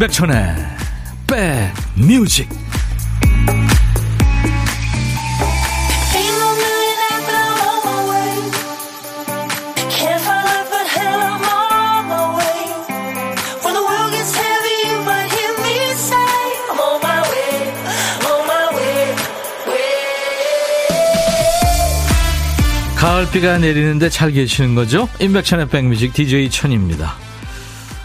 [0.00, 0.54] 임백천의
[1.26, 2.48] 백뮤직
[22.96, 25.10] 가을비가 내리는데 잘 계시는 거죠?
[25.18, 27.29] 임백천의 백뮤직 DJ 천입니다.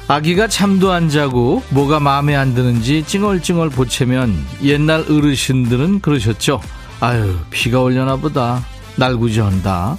[0.08, 6.62] 아기가 잠도 안 자고 뭐가 마음에 안 드는지 찡얼찡얼 보채면 옛날 어르신들은 그러셨죠.
[7.00, 8.64] 아유 비가 올려나 보다.
[8.98, 9.98] 날구지 한다.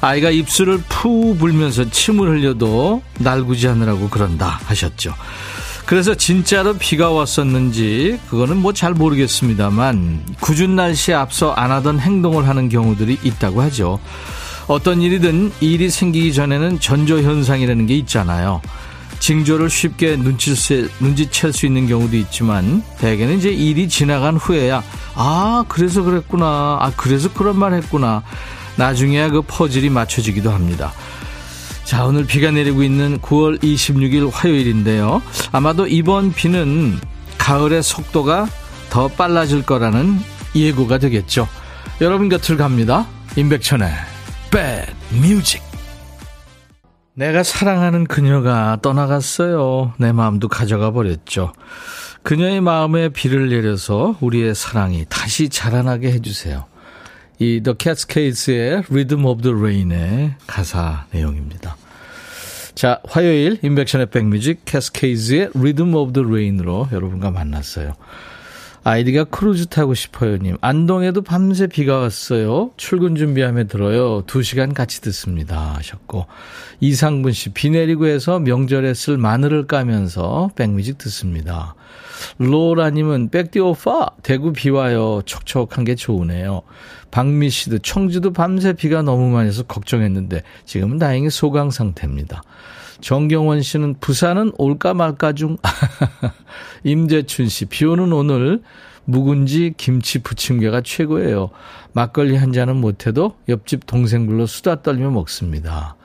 [0.00, 5.14] 아이가 입술을 푸 불면서 침을 흘려도 날구지 하느라고 그런다 하셨죠.
[5.86, 12.68] 그래서 진짜로 비가 왔었는지 그거는 뭐 잘 모르겠습니다만 굳은 날씨에 앞서 안 하던 행동을 하는
[12.68, 13.98] 경우들이 있다고 하죠.
[14.68, 18.60] 어떤 일이든 일이 생기기 전에는 전조 현상이라는 게 있잖아요.
[19.22, 24.82] 징조를 쉽게 눈치챌, 수 있는 경우도 있지만 대개는 이제 일이 지나간 후에야
[25.14, 28.24] 아 그래서 그랬구나 아 그래서 그런 말 했구나
[28.74, 30.92] 나중에야 그 퍼즐이 맞춰지기도 합니다.
[31.84, 35.22] 자, 오늘 비가 내리고 있는 9월 26일 화요일인데요.
[35.52, 36.98] 아마도 이번 비는
[37.38, 38.48] 가을의 속도가
[38.90, 40.18] 더 빨라질 거라는
[40.54, 41.46] 예고가 되겠죠.
[42.00, 43.06] 여러분 곁을 갑니다.
[43.36, 43.88] 임백천의
[44.50, 45.71] 백뮤직.
[47.14, 49.92] 내가 사랑하는 그녀가 떠나갔어요.
[49.98, 51.52] 내 마음도 가져가 버렸죠.
[52.22, 56.64] 그녀의 마음에 비를 내려서 우리의 사랑이 다시 자라나게 해주세요.
[57.38, 61.76] 이 The Cascades의 Rhythm of the Rain의 가사 내용입니다.
[62.74, 67.94] 자, 화요일 인백션의 백뮤직 캐스케이즈의 Rhythm of the Rain으로 여러분과 만났어요.
[68.84, 70.56] 아이디가 크루즈 타고 싶어요 님.
[70.60, 72.72] 안동에도 밤새 비가 왔어요.
[72.76, 74.24] 출근 준비하며 들어요.
[74.26, 75.74] 두 시간 같이 듣습니다.
[75.76, 76.26] 하셨고.
[76.80, 81.76] 이상분 씨, 비 내리고 해서 명절에 쓸 마늘을 까면서 백뮤직 듣습니다.
[82.38, 85.22] 로라님은 백디오파 대구 비 와요.
[85.26, 86.62] 촉촉한 게 좋으네요.
[87.12, 92.42] 박미 씨도 청주도 밤새 비가 너무 많이 해서 걱정했는데 지금은 다행히 소강 상태입니다.
[93.02, 95.58] 정경원 씨는 부산은 올까 말까 중.
[96.84, 98.62] 임재춘 씨, 비 오는 오늘
[99.04, 101.50] 묵은지 김치 부침개가 최고예요.
[101.92, 105.96] 막걸리 한 잔은 못해도 옆집 동생 불러 수다 떨며 먹습니다.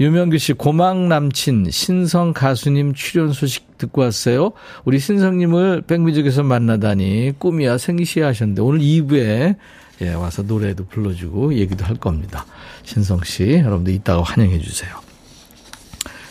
[0.00, 4.52] 유명규 씨, 고막 남친, 신성 가수님 출연 소식 듣고 왔어요.
[4.84, 9.56] 우리 신성님을 백뮤직에서 만나다니 꿈이야 생시야 하셨는데 오늘 2부에
[10.00, 12.44] 예, 와서 노래도 불러주고 얘기도 할 겁니다.
[12.82, 15.03] 신성 씨, 여러분들 이따가 환영해 주세요.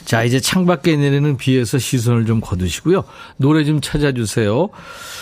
[0.06, 3.04] 자, 이제 창밖에 내리는 비에서 시선을 좀 거두시고요.
[3.38, 4.70] 노래 좀 찾아주세요.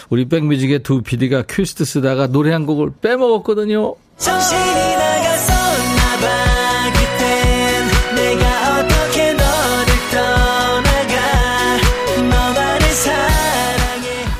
[0.09, 3.95] 우리 백뮤직의 두 PD가 퀴스트 쓰다가 노래 한 곡을 빼먹었거든요.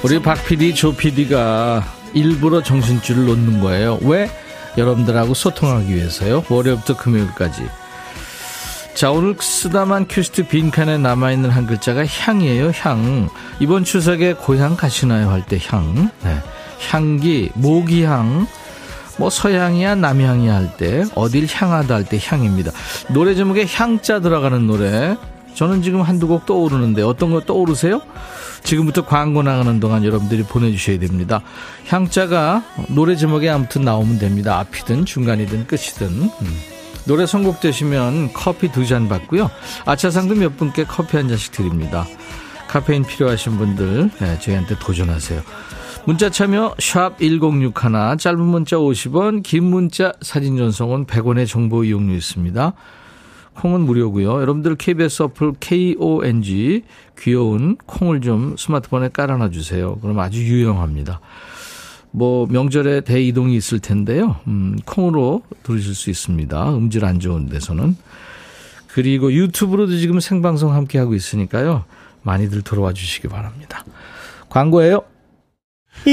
[0.03, 3.99] 우리 박 PD, 조 PD가 일부러 정신줄을 놓는 거예요.
[4.01, 4.29] 왜?
[4.77, 6.43] 여러분들하고 소통하기 위해서요.
[6.49, 7.80] 월요일부터 금요일까지.
[8.93, 13.29] 자, 오늘 쓰다만 큐시트 빈칸에 남아있는 한 글자가 향이에요, 향.
[13.59, 15.29] 이번 추석에 고향 가시나요?
[15.31, 16.09] 할 때 향.
[16.23, 16.37] 네.
[16.89, 18.47] 향기, 모기향,
[19.17, 22.71] 뭐 서향이야, 남향이야 할 때, 어딜 향하다 할 때 향입니다.
[23.09, 25.15] 노래 제목에 향자 들어가는 노래.
[25.55, 28.01] 저는 지금 한두 곡 떠오르는데 어떤 거 떠오르세요?
[28.63, 31.41] 지금부터 광고 나가는 동안 여러분들이 보내주셔야 됩니다.
[31.87, 34.59] 향자가 노래 제목에 아무튼 나오면 됩니다.
[34.59, 36.07] 앞이든 중간이든 끝이든.
[36.07, 36.70] 음.
[37.05, 39.49] 노래 선곡되시면 커피 두 잔 받고요.
[39.85, 42.05] 아차상도 몇 분께 커피 한 잔씩 드립니다.
[42.67, 45.41] 카페인 필요하신 분들 네, 저희한테 도전하세요.
[46.05, 52.73] 문자 참여 샵 1061, 짧은 문자 50원, 긴 문자 사진 전송은 100원의 정보 이용료 있습니다.
[53.55, 54.41] 콩은 무료고요.
[54.41, 56.83] 여러분들 KBS 어플 KONG
[57.19, 59.95] 귀여운 콩을 좀 스마트폰에 깔아놔 주세요.
[59.97, 61.19] 그럼 아주 유용합니다.
[62.11, 64.37] 뭐 명절에 대이동이 있을 텐데요.
[64.47, 66.75] 음, 콩으로 들으실 수 있습니다.
[66.75, 67.95] 음질 안 좋은 데서는.
[68.87, 71.85] 그리고 유튜브로도 지금 생방송 함께 하고 있으니까요.
[72.23, 73.83] 많이들 들어와 주시기 바랍니다.
[74.49, 75.03] 광고예요.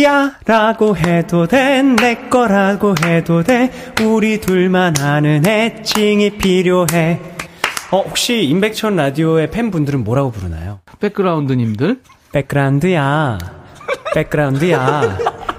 [0.02, 3.70] 야 라고 해도 돼 내 거라고 해도 돼
[4.02, 7.20] 우리 둘만 아는 애칭이 필요해
[7.92, 10.80] 어 혹시 임백천 라디오의 팬분들은 뭐라고 부르나요?
[11.00, 12.00] 백그라운드님들
[12.32, 13.38] 백그라운드야
[14.14, 15.18] 백그라운드야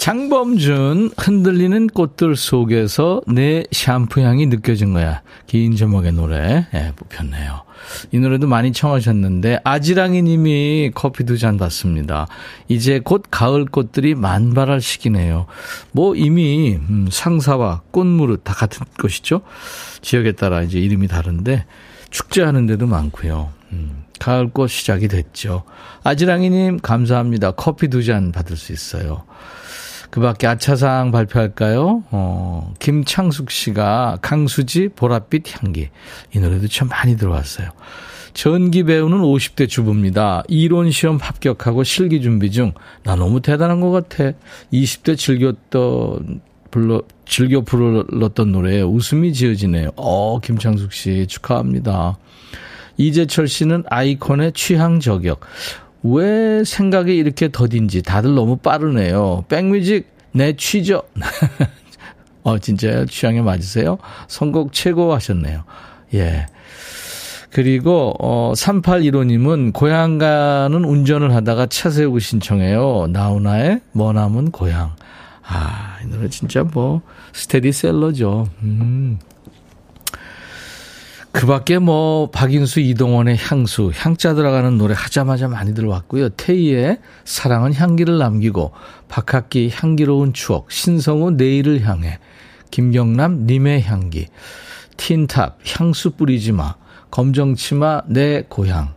[0.00, 5.20] 김범준 흔들리는 꽃들 속에서 내 샴푸 향이 느껴진 거야.
[5.46, 7.60] 긴 제목의 노래 예, 뽑혔네요.
[8.10, 12.28] 이 노래도 많이 청하셨는데 아지랑이 님이 커피 두 잔 받습니다.
[12.68, 15.44] 이제 곧 가을 꽃들이 만발할 시기네요.
[15.92, 19.42] 뭐 이미 음, 상사와 꽃무릇 다 같은 것이죠.
[20.00, 21.66] 지역에 따라 이제 이름이 다른데
[22.08, 23.50] 축제하는 데도 많고요.
[23.72, 25.64] 음, 가을꽃 시작이 됐죠.
[26.04, 27.50] 아지랑이 님 감사합니다.
[27.50, 29.24] 커피 두 잔 받을 수 있어요.
[30.10, 32.02] 그 밖에 아차상 발표할까요?
[32.10, 35.88] 어, 김창숙 씨가 강수지 보랏빛 향기.
[36.34, 37.70] 이 노래도 참 많이 들어왔어요.
[38.32, 40.42] 전기 배우는 50대 주부입니다.
[40.48, 42.72] 이론 시험 합격하고 실기 준비 중.
[43.02, 44.36] 나 너무 대단한 것 같아.
[44.72, 46.40] 20대 즐겼던,
[46.70, 49.90] 불러, 즐겨 불렀던 노래에 웃음이 지어지네요.
[49.96, 52.18] 어, 김창숙 씨 축하합니다.
[52.96, 55.40] 이재철 씨는 아이콘의 취향 저격.
[56.02, 59.44] 왜 생각이 이렇게 더딘지 다들 너무 빠르네요.
[59.48, 61.02] 백뮤직 내 취죠.
[62.42, 63.06] 어, 진짜요?
[63.06, 63.98] 취향에 맞으세요?
[64.28, 65.64] 선곡 최고 하셨네요.
[66.14, 66.46] 예.
[67.50, 73.08] 그리고, 어, 3815님은 고향 가는 운전을 하다가 차 세우고 신청해요.
[73.10, 74.94] 나훈아의 머나먼 고향.
[75.42, 77.02] 아, 이 노래 진짜 뭐,
[77.32, 78.48] 스테디셀러죠.
[78.62, 79.18] 음.
[81.32, 86.30] 그 밖에 뭐, 박인수, 이동원의 향수, 향자 들어가는 노래 하자마자 많이 들어왔고요.
[86.30, 88.72] 테이의 사랑은 향기를 남기고,
[89.08, 92.18] 박학기 향기로운 추억, 신성우 내일을 향해,
[92.72, 94.26] 김경남 님의 향기,
[94.96, 96.74] 틴탑 향수 뿌리지 마,
[97.12, 98.94] 검정치마 내 고향,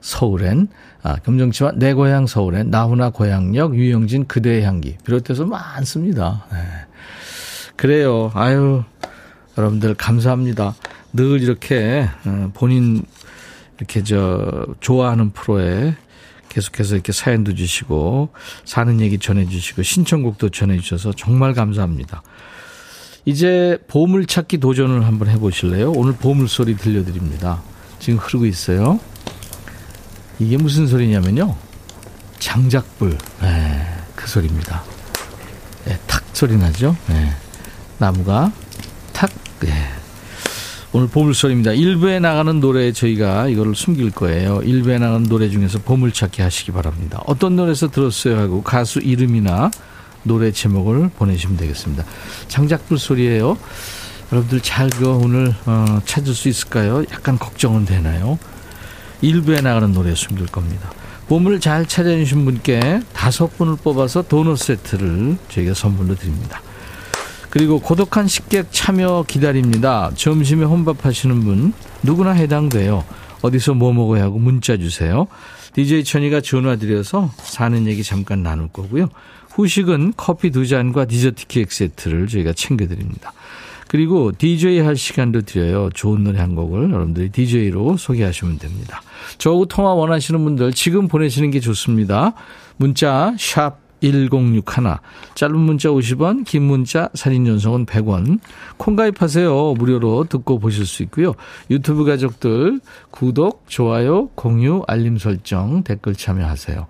[0.00, 0.68] 서울엔,
[1.02, 6.46] 아, 검정치마 내 고향 서울엔, 나훈아 고향역, 유영진 그대의 향기, 비롯해서 많습니다.
[6.52, 6.58] 네.
[7.76, 8.30] 그래요.
[8.34, 8.82] 아유,
[9.56, 10.74] 여러분들 감사합니다.
[11.12, 13.04] 늘 이렇게 어, 본인
[13.78, 15.94] 이렇게 저 좋아하는 프로에
[16.50, 18.30] 계속해서 이렇게 사연도 주시고
[18.64, 22.22] 사는 얘기 전해주시고 신청곡도 전해주셔서 정말 감사합니다.
[23.24, 25.92] 이제 보물찾기 도전을 한번 해보실래요?
[25.92, 27.62] 오늘 보물소리 들려드립니다.
[27.98, 28.98] 지금 흐르고 있어요.
[30.38, 31.54] 이게 무슨 소리냐면요.
[32.38, 33.16] 장작불.
[33.42, 33.86] 네,
[34.16, 34.82] 그 소리입니다.
[35.84, 36.96] 네, 탁 소리 나죠?
[37.08, 37.30] 네.
[37.98, 38.50] 나무가
[39.12, 39.30] 탁,
[39.60, 39.99] 네.
[40.92, 41.70] 오늘 보물소리입니다.
[41.70, 44.58] 1부에 나가는 노래 저희가 이거를 숨길 거예요.
[44.58, 47.22] 1부에 나가는 노래 중에서 보물찾기 하시기 바랍니다.
[47.26, 49.70] 어떤 노래에서 들었어요 하고 가수 이름이나
[50.24, 52.04] 노래 제목을 보내시면 되겠습니다.
[52.48, 53.56] 장작불 소리예요.
[54.32, 57.04] 여러분들 잘그 오늘 어, 찾을 수 있을까요?
[57.12, 58.40] 약간 걱정은 되나요?
[59.22, 60.90] 1부에 나가는 노래 숨길 겁니다.
[61.28, 66.60] 보물 잘 찾아주신 분께 다섯 분을 뽑아서 도넛 세트를 저희가 선물로 드립니다.
[67.50, 70.10] 그리고 고독한 식객 참여 기다립니다.
[70.14, 73.04] 점심에 혼밥 하시는 분 누구나 해당돼요.
[73.42, 75.26] 어디서 뭐 먹어야 하고 문자 주세요.
[75.74, 79.08] DJ 천이가 전화 드려서 사는 얘기 잠깐 나눌 거고요.
[79.50, 83.32] 후식은 커피 두 잔과 디저트 케이크 세트를 저희가 챙겨드립니다.
[83.88, 85.90] 그리고 DJ 할 시간도 드려요.
[85.92, 89.02] 좋은 노래 한 곡을 여러분들이 DJ로 소개하시면 됩니다.
[89.38, 92.34] 저하고 통화 원하시는 분들 지금 보내시는 게 좋습니다.
[92.76, 94.98] 문자 샵 1061.
[95.34, 98.40] 짧은 문자 50원, 긴 문자 사진 연속은 100원.
[98.76, 99.74] 콩 가입하세요.
[99.74, 101.34] 무료로 듣고 보실 수 있고요.
[101.70, 102.80] 유튜브 가족들
[103.10, 106.86] 구독, 좋아요, 공유, 알림 설정, 댓글 참여하세요.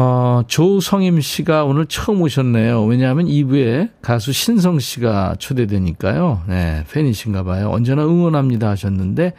[0.00, 2.84] 어, 조성임 씨가 오늘 처음 오셨네요.
[2.84, 6.42] 왜냐하면 2부에 가수 신성 씨가 초대되니까요.
[6.46, 7.70] 네, 팬이신가 봐요.
[7.72, 9.32] 언제나 응원합니다 하셨는데,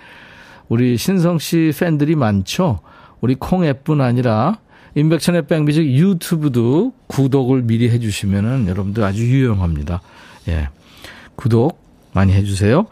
[0.68, 2.80] 우리 신성 씨 팬들이 많죠?
[3.22, 4.58] 우리 콩 앱뿐 아니라
[4.96, 10.02] 인백천의 백뮤직 유튜브도 구독을 미리 해주시면은 여러분들 아주 유용합니다.
[10.48, 10.70] 예.
[11.36, 11.80] 구독
[12.14, 12.88] 많이 해주세요.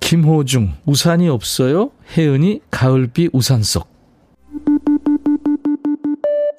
[0.00, 1.90] 김호중, 우산이 없어요?
[2.16, 3.89] 혜은이, 가을비 우산 속.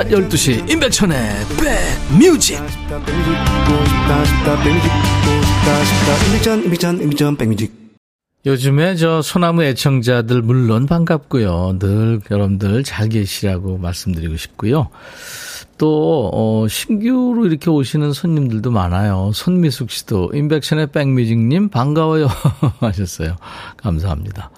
[0.00, 1.18] 낮 12시 임백천의
[7.36, 7.70] 백뮤직
[8.46, 11.76] 요즘에 저 소나무 애청자들 물론 반갑고요.
[11.78, 14.88] 늘 여러분들 잘 계시라고 말씀드리고 싶고요.
[15.76, 19.32] 또 어, 신규로 이렇게 오시는 손님들도 많아요.
[19.34, 22.28] 손미숙 씨도 임백천의 백뮤직님 반가워요
[22.80, 23.36] 하셨어요.
[23.76, 24.50] 감사합니다.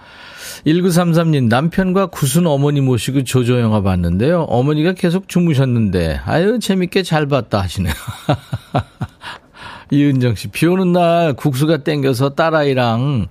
[0.66, 4.42] 1933님, 남편과 구순 어머니 모시고 조조 영화 봤는데요.
[4.42, 7.92] 어머니가 계속 주무셨는데, 아유, 재밌게 잘 봤다 하시네요.
[9.90, 13.26] 이은정 씨, 비 오는 날 국수가 땡겨서 딸아이랑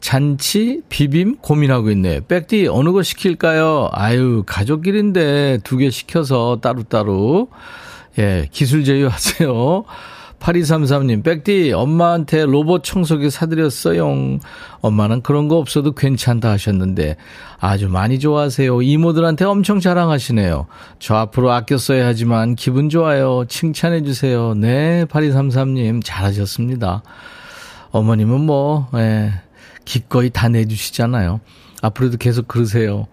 [0.00, 2.20] 잔치, 비빔 고민하고 있네요.
[2.26, 3.88] 백디, 어느 거 시킬까요?
[3.92, 7.48] 아유, 가족끼리인데 두 개 시켜서 따로따로.
[8.18, 9.84] 예, 기술 제휴하세요.
[10.40, 14.38] 8233님, 백디, 엄마한테 로봇 청소기 사드렸어요.
[14.80, 17.16] 엄마는 그런 거 없어도 괜찮다 하셨는데,
[17.58, 18.82] 아주 많이 좋아하세요.
[18.82, 20.66] 이모들한테 엄청 자랑하시네요.
[20.98, 23.44] 저 앞으로 아껴 써야 하지만 기분 좋아요.
[23.48, 24.54] 칭찬해주세요.
[24.54, 27.02] 네, 8233님, 잘하셨습니다.
[27.90, 29.32] 어머님은 뭐, 예,
[29.84, 31.40] 기꺼이 다 내주시잖아요.
[31.82, 33.06] 앞으로도 계속 그러세요.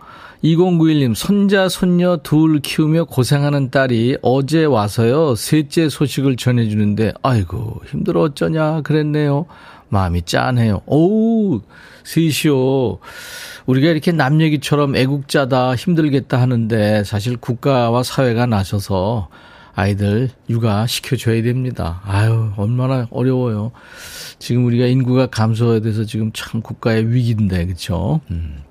[0.43, 8.81] 2091님, 손자, 손녀 둘 키우며 고생하는 딸이 어제 와서요, 셋째 소식을 전해주는데, 아이고, 힘들어 어쩌냐,
[8.81, 9.45] 그랬네요.
[9.87, 10.81] 마음이 짠해요.
[10.85, 11.61] 오우,
[12.03, 12.99] 셋이요.
[13.67, 19.29] 우리가 이렇게 남 얘기처럼 애국자다, 힘들겠다 하는데, 사실 국가와 사회가 나서서
[19.75, 22.01] 아이들 육아 시켜줘야 됩니다.
[22.03, 23.71] 아유, 얼마나 어려워요.
[24.39, 28.19] 지금 우리가 인구가 감소해야 돼서 지금 참 국가의 위기인데, 그쵸?
[28.29, 28.62] 음.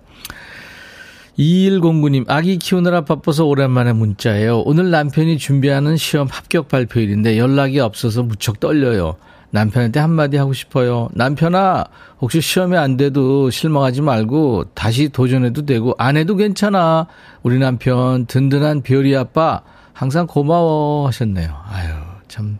[1.42, 4.60] 2109님, 아기 키우느라 바빠서 오랜만에 문자예요.
[4.60, 9.16] 오늘 남편이 준비하는 시험 합격 발표일인데 연락이 없어서 무척 떨려요.
[9.50, 11.08] 남편한테 한마디 하고 싶어요.
[11.12, 11.84] 남편아,
[12.20, 17.06] 혹시 시험에 안 돼도 실망하지 말고 다시 도전해도 되고 안 해도 괜찮아.
[17.42, 21.54] 우리 남편 든든한 별이 아빠 항상 고마워 하셨네요.
[21.66, 21.92] 아유,
[22.28, 22.58] 참.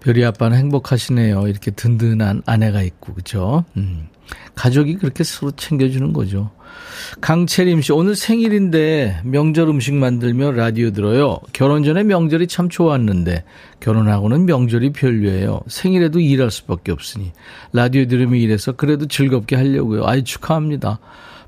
[0.00, 1.46] 별이 아빠는 행복하시네요.
[1.46, 3.64] 이렇게 든든한 아내가 있고, 그죠?
[3.76, 4.08] 음.
[4.54, 6.50] 가족이 그렇게 서로 챙겨주는 거죠.
[7.20, 11.38] 강채림 씨, 오늘 생일인데 명절 음식 만들며 라디오 들어요.
[11.52, 13.44] 결혼 전에 명절이 참 좋았는데
[13.80, 15.60] 결혼하고는 명절이 별로예요.
[15.66, 17.32] 생일에도 일할 수밖에 없으니
[17.72, 20.06] 라디오 들으며 일해서 그래도 즐겁게 하려고요.
[20.06, 21.00] 아이 축하합니다.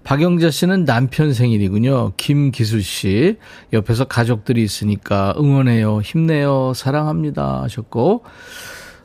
[0.05, 2.13] 박영자 씨는 남편 생일이군요.
[2.17, 3.37] 김기술 씨
[3.73, 6.01] 옆에서 가족들이 있으니까 응원해요.
[6.03, 6.73] 힘내요.
[6.75, 8.25] 사랑합니다 하셨고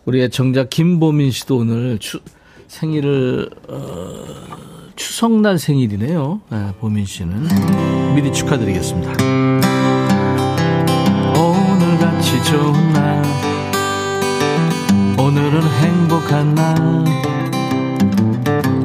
[0.06, 2.20] 우리 의정작 김보민 씨도 오늘 추,
[2.68, 4.26] 생일을 어,
[4.98, 6.42] 추석날 생일이네요.
[6.50, 7.48] 네, 보민 씨는.
[8.16, 9.14] 미리 축하드리겠습니다.
[11.38, 13.24] 오늘같이 좋은 날.
[15.18, 16.76] 오늘은 행복한 날.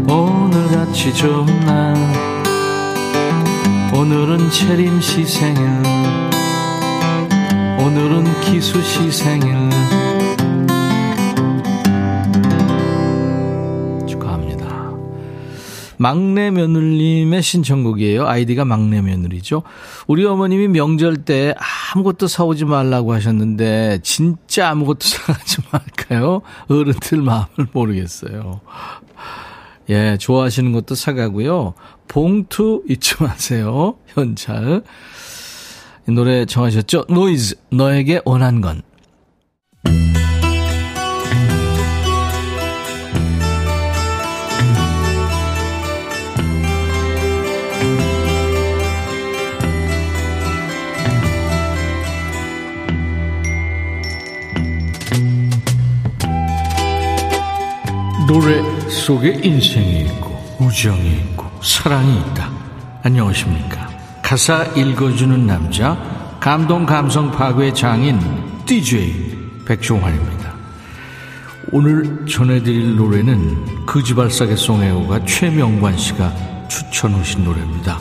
[0.09, 1.97] 오늘같이 좋은 날.
[3.95, 5.63] 오늘은 채림 씨 생일.
[7.79, 9.57] 오늘은 기수 씨 생일
[16.03, 18.27] 막내 며느님의 신청곡이에요.
[18.27, 19.63] 아이디가 막내 며느리죠.
[20.09, 21.55] 우리 어머님이 명절 때
[21.95, 26.43] 아무것도 사오지 말라고 하셨는데 진짜 아무것도 사가지 말까요?
[26.69, 28.61] 어른들 마음을 모르겠어요.
[29.91, 31.75] 예, 좋아하시는 것도 사가고요.
[32.09, 33.95] 봉투 잊지 마세요.
[34.09, 34.83] 현찰.
[36.09, 37.05] 노래 정하셨죠?
[37.11, 38.83] 노이즈, 너에게 원한 건.
[58.33, 62.51] 노래 속에 인생이 있고 우정이 있고 사랑이 있다.
[63.03, 63.91] 안녕하십니까.
[64.23, 65.99] 가사 읽어주는 남자
[66.41, 68.19] 감동 감성 파괴 장인
[68.65, 69.37] DJ
[69.67, 70.51] 백종환입니다.
[71.73, 76.33] 오늘 전해드릴 노래는 그지발사계 송혜호가 최명관 씨가
[76.69, 77.99] 추천하신 노래입니다.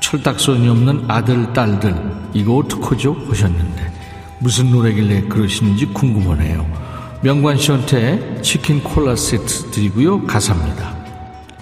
[0.00, 1.94] 철딱선이 없는 아들 딸들
[2.34, 3.92] 이거 어떡하죠 하셨는데
[4.40, 6.85] 무슨 노래길래 그러시는지 궁금하네요.
[7.22, 10.26] 명관 씨한테 치킨 콜라 세트 드리고요.
[10.26, 10.94] 가사입니다.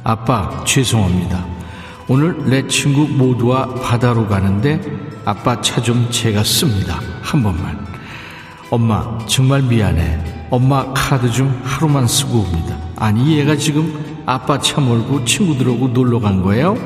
[0.02, 1.46] 아빠, 죄송합니다.
[2.08, 4.80] 오늘 내 친구 모두와 바다로 가는데
[5.24, 7.00] 아빠 차 좀 제가 씁니다.
[7.22, 7.86] 한 번만.
[8.70, 10.46] 엄마, 정말 미안해.
[10.50, 12.76] 엄마 카드 좀 하루만 쓰고 옵니다.
[12.96, 16.76] 아니, 얘가 지금 아빠 차 몰고 친구들하고 놀러 간 거예요?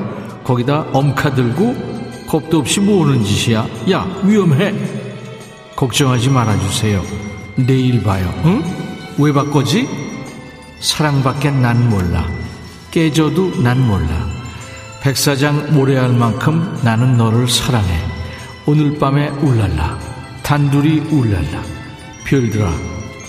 [0.43, 1.75] 거기다 엄카 들고
[2.27, 3.67] 겁도 없이 뭐하는 짓이야?
[3.91, 4.73] 야, 위험해.
[5.75, 7.28] 걱정하지 말아주세요.
[7.65, 8.31] 내일 봐요.
[8.45, 8.63] 응?
[9.17, 9.87] 왜 바꿔지?
[10.79, 12.25] 사랑밖에 난 몰라.
[12.91, 14.27] 깨져도 난 몰라.
[15.01, 17.87] 백사장 모래알 만큼 나는 너를 사랑해.
[18.65, 19.97] 오늘 밤에 울랄라.
[20.43, 21.61] 단둘이 울랄라.
[22.25, 22.69] 별들아,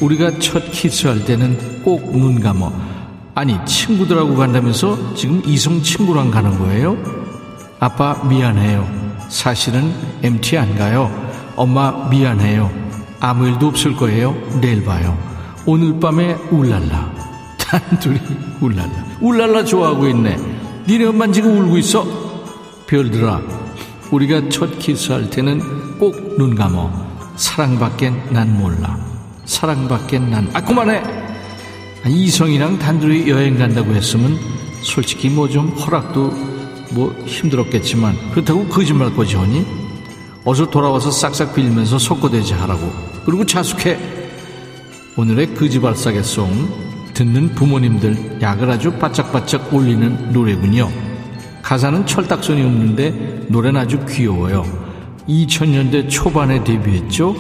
[0.00, 2.72] 우리가 첫 키스할 때는 꼭 눈 감어.
[3.34, 6.96] 아니, 친구들하고 간다면서 지금 이성 친구랑 가는 거예요?
[7.78, 8.86] 아빠 미안해요.
[9.28, 11.10] 사실은 MT 안 가요.
[11.56, 12.70] 엄마 미안해요.
[13.20, 14.34] 아무 일도 없을 거예요.
[14.60, 15.16] 내일 봐요.
[15.66, 17.12] 오늘 밤에 울랄라.
[17.58, 18.18] 단둘이
[18.60, 19.04] 울랄라.
[19.20, 20.36] 울랄라 좋아하고 있네.
[20.88, 22.04] 니네 엄만 지금 울고 있어?
[22.86, 23.40] 별들아,
[24.10, 26.90] 우리가 첫 키스할 때는 꼭 눈 감어.
[27.36, 28.98] 사랑밖엔 난 몰라.
[29.44, 31.02] 사랑밖엔 난, 아, 그만해!
[32.06, 34.38] 이성이랑 단둘이 여행 간다고 했으면
[34.82, 36.32] 솔직히 뭐 좀 허락도
[36.92, 39.66] 뭐 힘들었겠지만 그렇다고 거짓말거지 하니?
[40.44, 42.90] 어서 돌아와서 싹싹 빌면서 속고대지 하라고.
[43.24, 43.98] 그리고 자숙해.
[45.16, 50.90] 오늘의 거지발사계송 듣는 부모님들 약을 아주 바짝바짝 올리는 노래군요.
[51.62, 54.64] 가사는 철딱선이 없는데 노래는 아주 귀여워요.
[55.28, 57.36] 2000년대 초반에 데뷔했죠.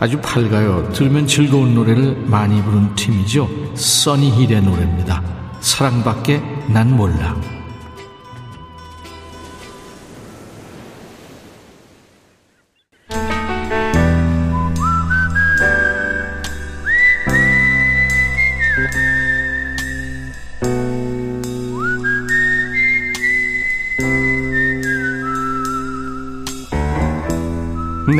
[0.00, 0.90] 아주 밝아요.
[0.92, 3.48] 들으면 즐거운 노래를 많이 부른 팀이죠.
[3.74, 5.22] 써니힐의 노래입니다.
[5.60, 7.36] 사랑밖에 난 몰라.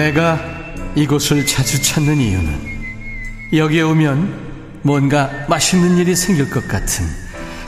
[0.05, 0.39] 내가
[0.95, 2.61] 이곳을 자주 찾는 이유는
[3.55, 7.07] 여기에 오면 뭔가 맛있는 일이 생길 것 같은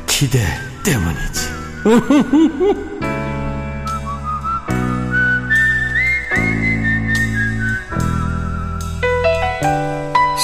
[0.07, 0.40] 기대
[0.85, 1.40] 때문이지.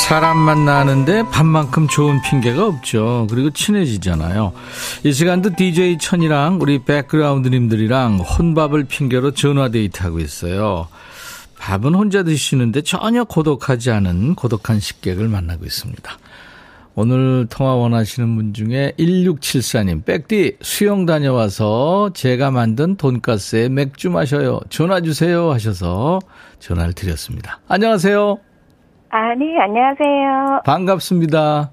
[0.09, 3.27] 사람 만나는데 밥만큼 좋은 핑계가 없죠.
[3.29, 4.53] 그리고 친해지잖아요.
[5.05, 10.89] 이 시간도 DJ 천이랑 우리 백그라운드님들이랑 혼밥을 핑계로 전화 데이트하고 있어요.
[11.63, 16.13] 밥은 혼자 드시는데 전혀 고독하지 않은 고독한 식객을 만나고 있습니다.
[16.97, 24.59] 오늘 통화 원하시는 분 중에 1674님, 백디 수영 다녀와서 제가 만든 돈가스에 맥주 마셔요.
[24.71, 26.19] 전화 주세요 하셔서
[26.59, 27.61] 전화를 드렸습니다.
[27.69, 28.39] 안녕하세요.
[29.11, 30.63] 아, 네, 안녕하세요.
[30.67, 31.71] 반갑습니다.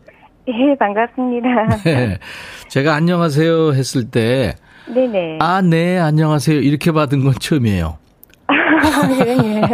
[0.50, 1.77] 예, 반갑습니다.
[1.84, 2.19] 네,
[2.67, 4.53] 제가 안녕하세요 했을 때,
[4.93, 5.39] 네네.
[5.41, 6.60] 아, 네, 안녕하세요.
[6.60, 7.98] 이렇게 받은 건 처음이에요.
[8.50, 9.62] 그러네요.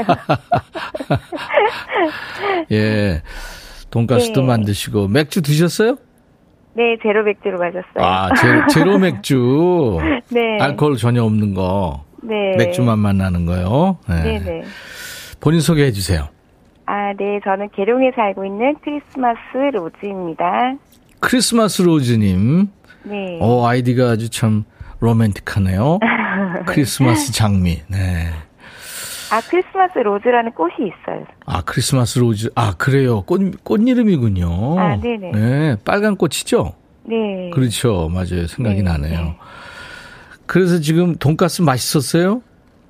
[2.71, 3.21] 예.
[3.89, 4.47] 돈가스도 네.
[4.47, 5.97] 만드시고, 맥주 드셨어요?
[6.73, 7.84] 네, 제로 맥주로 마셨어요.
[7.97, 9.97] 아, 제로, 제로 맥주.
[10.30, 10.58] 네.
[10.60, 12.04] 알코올 전혀 없는 거.
[12.21, 12.56] 네.
[12.58, 13.97] 맥주만 만나는 거요.
[14.10, 14.39] 네.
[14.39, 14.63] 네네.
[15.39, 16.28] 본인 소개해 주세요.
[16.88, 19.39] 아, 네, 저는 계룡에 살고 있는 크리스마스
[19.73, 20.76] 로즈입니다.
[21.19, 22.67] 크리스마스 로즈님.
[23.04, 23.38] 네.
[23.39, 24.65] 어, 아이디가 아주 참
[25.00, 26.00] 로맨틱하네요.
[26.67, 27.82] 크리스마스 장미.
[27.88, 28.30] 네.
[29.36, 31.26] 아, 크리스마스 로즈라는 꽃이 있어요.
[31.45, 32.50] 아, 크리스마스 로즈.
[32.56, 33.21] 아, 그래요.
[33.24, 34.80] 꽃, 꽃 이름이군요.
[34.80, 35.32] 아, 네네.
[35.32, 35.76] 네.
[35.84, 36.71] 빨간 꽃이죠?
[37.04, 37.50] 네.
[37.54, 38.08] 그렇죠.
[38.13, 38.48] 맞아요.
[38.48, 39.19] 생각이 네, 나네요.
[39.19, 39.38] 네.
[40.45, 42.41] 그래서 지금 돈가스 맛있었어요?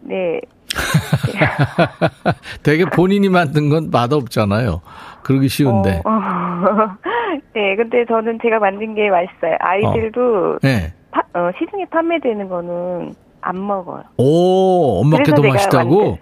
[0.01, 0.39] 네.
[2.61, 4.81] 되게 본인이 만든 건 맛없잖아요.
[5.23, 6.03] 그러기 쉬운데.
[6.05, 6.95] 어, 어.
[7.55, 9.57] 네, 근데 저는 제가 만든 게 맛있어요.
[9.59, 10.93] 아이들도 네.
[11.09, 14.03] 파- 어, 시중에 판매되는 거는 안 먹어요.
[14.17, 16.19] 오, 엄마께도 맛있다고?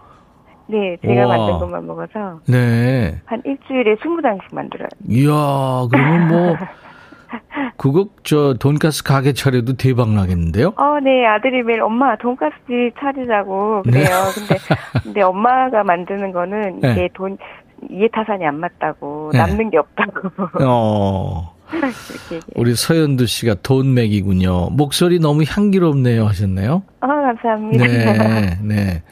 [0.68, 1.38] 네, 제가 우와.
[1.38, 3.20] 만든 것만 먹어서 네.
[3.26, 4.88] 한 일주일에 20장씩 만들어요.
[5.10, 6.56] 이야, 그러면 뭐,
[7.78, 10.74] 그거, 저, 돈가스 가게 차려도 대박 나겠는데요?
[10.78, 14.06] 어, 네, 아들이 매일 엄마 돈가스집 차리자고 그래요.
[14.36, 14.58] 근데
[15.04, 16.92] 근데 엄마가 만드는 거는 네.
[16.92, 17.38] 이게 돈
[17.90, 19.40] 이해 타산이 안 맞다고 네.
[19.40, 20.30] 남는 게 없다고
[20.66, 21.54] 어.
[22.56, 24.70] 우리 서현두 씨가 돈맥이군요.
[24.72, 26.84] 목소리 너무 향기롭네요 하셨네요?
[27.02, 27.86] 어, 감사합니다.
[27.86, 29.04] 네, 네.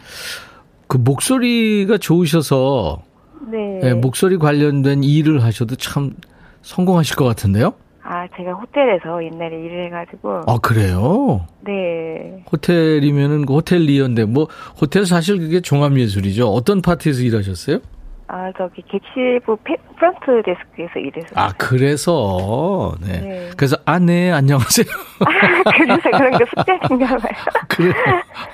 [0.92, 3.02] 그 목소리가 좋으셔서,
[3.50, 3.80] 네.
[3.82, 6.18] 네, 목소리 관련된 일을 하셔도 참
[6.64, 7.74] 성공하실 것 같은데요?
[8.04, 11.48] 아, 제가 호텔에서 옛날에 일을 해가지고 아, 그래요?
[11.62, 12.44] 네.
[12.52, 14.50] 호텔이면은 그 호텔리어인데, 뭐,
[14.82, 16.50] 호텔 사실 그게 종합예술이죠.
[16.50, 17.80] 어떤 파트에서 일하셨어요?
[18.28, 23.22] 아, 저기 객실부 페, 프런트 데스크에서 일해서 아, 그래서, 네.
[23.22, 23.50] 네.
[23.56, 24.86] 그래서, 아, 네, 안녕하세요.
[25.78, 27.32] 그래서 그런 거 숙제인가 봐요.
[27.70, 27.94] 그래요.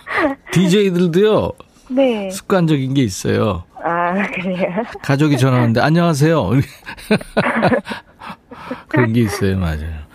[0.51, 1.51] DJ들도요,
[1.89, 2.29] 네.
[2.29, 3.63] 습관적인 게 있어요.
[3.83, 4.83] 아, 그래요.
[5.01, 6.51] 가족이 전화하는데, 안녕하세요.
[8.89, 10.05] 그런 게 있어요, 맞아요.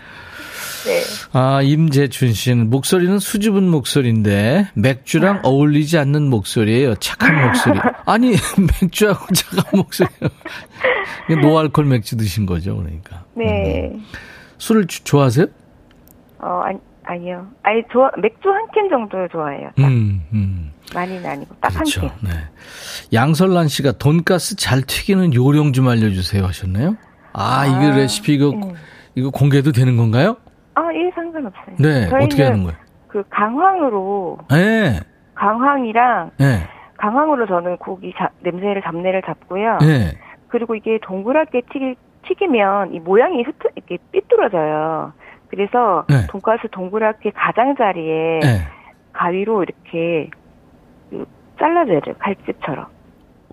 [0.85, 1.01] 네.
[1.33, 6.97] 아, 임재춘 씨는 목소리는 수줍은 목소리인데 맥주랑 어울리지 않는 목소리예요.
[6.97, 7.79] 착한 목소리.
[8.05, 8.35] 아니,
[8.83, 10.09] 맥주하고 착한 목소리.
[11.41, 13.25] 노알콜 맥주 드신 거죠, 그러니까.
[13.37, 13.93] 네.
[14.59, 15.47] 술을 주- 좋아하세요?
[16.41, 17.47] 어, 아니, 아니요.
[17.63, 19.71] 아니, 좋아, 맥주 한 캔 정도 좋아해요.
[19.77, 19.87] 딱.
[19.87, 20.72] 음, 음.
[20.95, 22.01] 많이는 아니고, 딱한 그렇죠.
[22.03, 22.11] 캔.
[22.23, 22.31] 네.
[23.13, 26.97] 양설란 씨가 돈가스 잘 튀기는 요령 좀 알려주세요 하셨나요?
[27.33, 28.75] 아, 이거 아, 레시피 이거, 네.
[29.15, 30.37] 이거 공개도 되는 건가요?
[30.75, 31.77] 아, 예, 상관없어요.
[31.79, 32.09] 네.
[32.13, 32.77] 어떻게 하는 거예요?
[33.09, 35.01] 그 강황으로, 네.
[35.35, 36.67] 강황이랑, 네.
[36.99, 39.79] 강황으로 저는 고기 잡, 냄새를, 잡내를 잡고요.
[39.81, 40.17] 네.
[40.49, 41.95] 그리고 이게 동그랗게 튀기,
[42.29, 45.13] 튀기면 이 모양이 흩, 이렇게 삐뚤어져요.
[45.49, 46.27] 그래서 네.
[46.29, 48.69] 돈가스 동그랗게 가장자리에 네.
[49.13, 50.42] 가위로 이렇게 그
[51.63, 52.15] 잘라줘야 돼요.
[52.19, 52.87] 칼집처럼.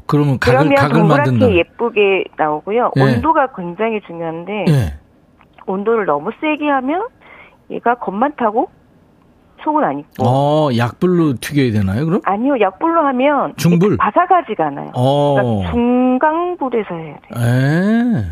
[0.08, 1.52] 그러면 각을, 그러면 각을 만든다.
[1.52, 2.92] 예쁘게 나오고요.
[2.98, 3.02] 예.
[3.02, 4.94] 온도가 굉장히 중요한데 예.
[5.68, 7.08] 온도를 너무 세게 하면
[7.70, 8.70] 얘가 겉만 타고
[9.64, 12.22] 속은 안 익고 어, 약불로 튀겨야 되나요, 그럼?
[12.24, 13.98] 아니요 약불로 하면 중불?
[13.98, 14.92] 바삭하지가 않아요.
[14.96, 15.36] 어.
[15.36, 17.46] 그러니까 중강불에서 해야 돼요.
[17.46, 18.26] 에.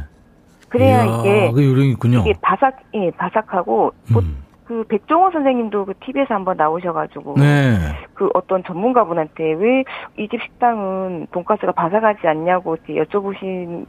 [0.70, 2.20] 그래야 이야, 이게 그 요령이 있군요.
[2.22, 4.38] 이게 바삭 예 바삭하고 보- 음.
[4.68, 7.78] 그 백종원 선생님도 그 TV에서 한번 나오셔가지고 네.
[8.14, 9.84] 그 어떤 전문가분한테 왜
[10.18, 13.86] 이 집 식당은 돈가스가 바삭하지 않냐고 이렇게 여쭤보신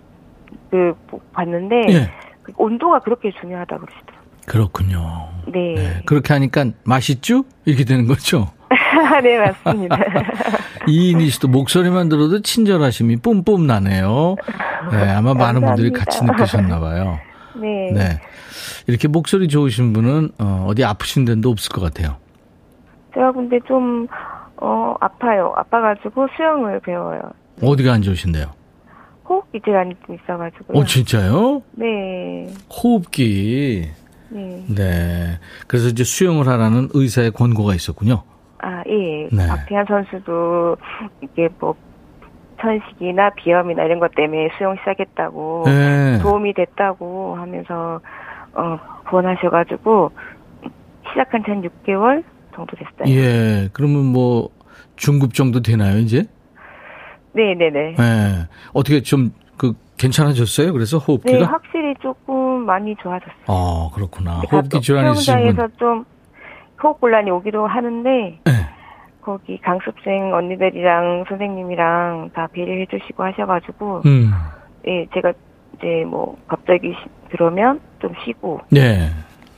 [0.70, 2.10] 그 보- 봤는데 예.
[2.42, 4.18] 그 온도가 그렇게 중요하다고 그러시더라고요.
[4.46, 5.28] 그렇군요.
[5.48, 5.74] 네.
[5.74, 6.02] 네.
[6.06, 7.42] 그렇게 하니까 맛있죠?
[7.64, 8.46] 이렇게 되는 거죠.
[9.22, 9.98] 네, 맞습니다.
[10.86, 14.36] 이인희 씨도 목소리만 들어도 친절하심이 뿜뿜 나네요.
[14.92, 16.24] 네, 아마 많은 분들이 같이.
[16.24, 17.18] 느끼셨나 봐요.
[17.56, 17.90] 네.
[17.92, 18.20] 네.
[18.86, 22.16] 이렇게 목소리 좋으신 분은 어, 어디 아프신 데도 없을 것 같아요.
[23.14, 24.06] 제가 근데 좀,
[24.56, 25.52] 어, 아파요.
[25.56, 27.20] 아파가지고 수영을 배워요.
[27.62, 28.46] 어디가 안 좋으신데요?
[29.28, 30.78] 호흡기 질환이 좀 있어가지고요.
[30.78, 31.62] 어, 진짜요?
[31.72, 32.48] 네.
[32.70, 33.88] 호흡기.
[34.30, 34.64] 네.
[34.68, 35.38] 네.
[35.66, 38.22] 그래서 이제 수영을 하라는 의사의 권고가 있었군요.
[38.60, 39.28] 아, 예.
[39.30, 39.46] 네.
[39.46, 40.76] 박태환 선수도
[41.22, 41.74] 이게 뭐,
[42.60, 45.62] 천식이나 비염이나 이런 것 때문에 수영 시작했다고.
[45.66, 46.18] 네.
[46.20, 48.00] 도움이 됐다고 하면서,
[48.58, 50.10] 어, 권하셔가지고,
[51.10, 52.22] 시작한 지 한 6개월
[52.54, 53.14] 정도 됐어요.
[53.16, 53.68] 예.
[53.72, 54.50] 그러면 뭐
[54.96, 56.24] 중급 정도 되나요, 이제?
[57.32, 57.94] 네 네 네.
[57.98, 58.48] 예.
[58.74, 60.72] 어떻게 좀 그 괜찮아졌어요?
[60.72, 61.46] 그래서 네, 호흡기가?
[61.46, 63.34] 확실히 조금 많이 좋아졌어요.
[63.48, 64.38] 아, 그렇구나.
[64.52, 65.12] 호흡기 질환이.
[65.16, 66.04] 수영장에서 좀
[66.80, 68.08] 호흡 곤란이 오기도 하는데
[68.44, 68.52] 네.
[69.20, 74.30] 거기 강습생 언니들이랑 선생님이랑 다 배려해 주시고 하셔가지고 음.
[74.86, 75.32] 예 제가
[75.76, 79.10] 이제 뭐 갑자기 쉬- 그러면 좀 쉬고 네.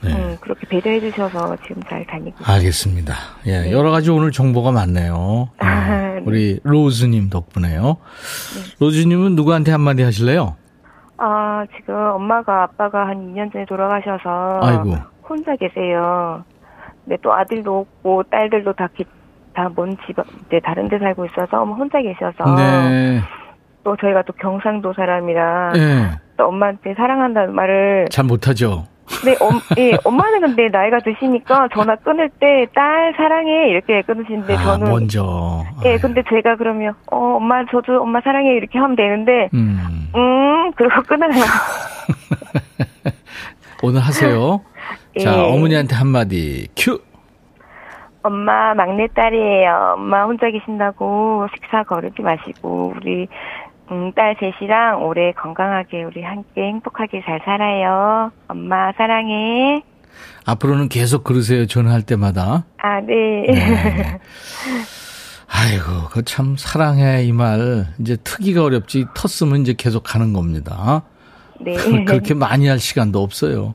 [0.03, 0.13] 네.
[0.13, 3.13] 음, 그렇게 배려해 주셔서 지금 잘 다니고 알겠습니다.
[3.45, 3.71] 예, 네.
[3.71, 5.49] 여러 가지 오늘 정보가 많네요.
[5.63, 6.21] 예, 아, 네.
[6.25, 7.97] 우리 로즈님 덕분에요.
[8.79, 10.55] 로즈님은 누구한테 한마디 하실래요?
[11.17, 14.95] 아 지금 엄마가 아빠가 한 2년 전에 돌아가셔서 아이고.
[15.29, 16.43] 혼자 계세요.
[17.05, 18.87] 근데 또 아들도 없고 딸들도 다
[19.53, 20.15] 다먼 집,
[20.47, 23.21] 이제 다른 데 살고 있어서 혼자 계셔서 네.
[23.83, 25.73] 또 저희가 또 경상도 사람이라
[26.41, 28.85] 예, 또 엄마한테 사랑한다는 말을 잘 못하죠.
[29.25, 34.63] 네, 엄, 예, 엄마는 근데 나이가 드시니까 전화 끊을 때 딸 사랑해 이렇게 끊으시는데 아,
[34.63, 35.63] 저는 먼저.
[35.85, 40.07] 예, 아유, 근데 제가 그러면 어 엄마 저도 엄마 사랑해 이렇게 하면 되는데 음.
[40.15, 41.31] 음 그러고 끊어요.
[43.83, 44.61] 오늘 하세요.
[45.21, 45.43] 자, 예.
[45.43, 46.99] 어머니한테 한마디 큐.
[48.23, 49.93] 엄마 막내딸이에요.
[49.95, 53.27] 엄마 혼자 계신다고 식사 거르지 마시고 우리
[53.91, 58.31] 음, 딸 셋이랑 오래 건강하게 우리 함께 행복하게 잘 살아요.
[58.47, 59.83] 엄마 사랑해.
[60.45, 61.65] 앞으로는 계속 그러세요.
[61.65, 62.65] 전화할 때마다.
[62.77, 63.45] 아, 네.
[63.47, 64.19] 네.
[65.53, 71.03] 아이고, 그 참 사랑해 이 말 이제 트기가 어렵지 텄으면 이제 계속 가는 겁니다.
[71.59, 71.75] 네.
[72.05, 73.73] 그렇게 많이 할 시간도 없어요.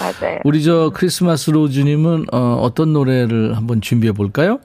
[0.00, 0.38] 맞아요.
[0.44, 4.58] 우리 저 크리스마스 로즈님은 어, 어떤 노래를 한번 준비해 볼까요?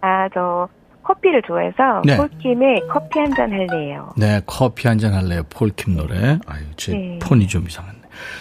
[0.00, 0.68] 아, 저
[1.06, 2.16] 커피를 좋아해서 네.
[2.16, 4.10] 폴킴의 커피 한 잔 할래요.
[4.16, 5.42] 네, 커피 한 잔 할래요.
[5.50, 6.38] 폴킴 노래.
[6.46, 7.18] 아유, 제 네.
[7.22, 8.00] 폰이 좀 이상했네.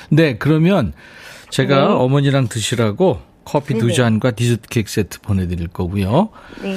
[0.10, 0.93] 네, 그러면
[1.49, 1.82] 제가 네.
[1.93, 3.93] 어머니랑 드시라고 커피 두.
[3.93, 6.30] 잔과 디저트 케이크 세트 보내드릴 거고요.
[6.63, 6.75] 네.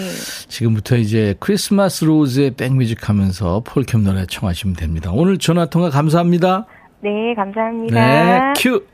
[0.48, 5.11] 지금부터 이제 크리스마스 로즈의 백뮤직 하면서 폴킴 노래 청하시면 됩니다.
[5.12, 6.66] 오늘 전화 통화 감사합니다.
[7.01, 7.94] 네, 감사합니다.
[7.94, 8.85] 네, 큐!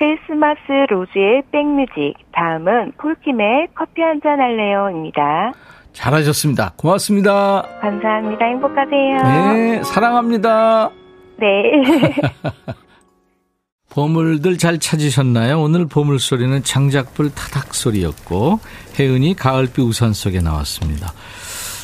[0.00, 2.14] 크리스마스 로즈의 백뮤직.
[2.32, 5.52] 다음은 폴킴의 커피 한잔 할래요입니다.
[5.92, 6.72] 잘하셨습니다.
[6.76, 7.66] 고맙습니다.
[7.82, 8.46] 감사합니다.
[8.46, 9.22] 행복하세요.
[9.22, 10.90] 네, 사랑합니다.
[11.38, 11.72] 네.
[13.90, 15.60] 보물들 잘 찾으셨나요?
[15.60, 18.58] 오늘 보물 소리는 장작불 타닥 소리였고
[18.98, 21.12] 혜은이 가을비 우산 속에 나왔습니다.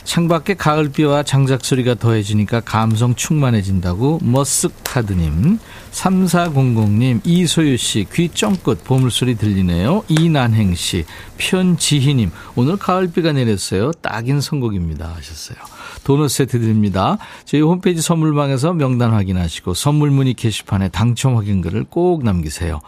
[0.06, 5.58] 창밖에 가을비와 장작 소리가 더해지니까 감성 충만해진다고 머쓱카드님,
[5.90, 10.04] 3400님, 이소유씨, 귀 쫑긋 보물소리 들리네요.
[10.08, 11.04] 이난행씨,
[11.38, 13.90] 편지희님, 오늘 가을비가 내렸어요.
[14.00, 15.12] 딱인 선곡입니다.
[15.16, 15.58] 하셨어요.
[16.06, 17.18] 도넛 세트 드립니다.
[17.44, 22.80] 저희 홈페이지 선물방에서 명단 확인하시고 선물 문의 게시판에 당첨 확인글을 꼭 남기세요.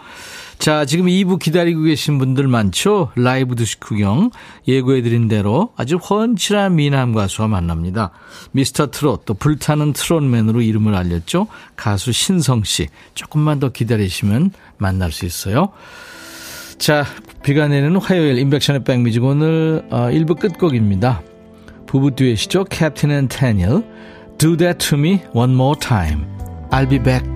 [0.61, 3.11] 자, 지금 2부 기다리고 계신 분들 많죠?
[3.17, 4.31] 라이브 두식 구경
[4.69, 8.13] 예고해드린 대로 아주 훤칠한 미남 가수와 만납니다.
[8.53, 11.49] 미스터 트롯 또 불타는 트롯맨으로 이름을 알렸죠?
[11.75, 12.87] 가수 신성 씨.
[13.15, 15.73] 조금만 더 기다리시면 만날 수 있어요.
[16.79, 17.05] 자,
[17.43, 21.23] 비가 내리는 화요일 임백천의 백뮤직 오늘 어, 1부 끝곡입니다.
[21.89, 22.65] 부부 듀엣이죠.
[22.65, 23.83] 캡틴 앤 테닐.
[24.37, 26.27] Do that to me one more time.
[26.71, 27.27] I'll be back.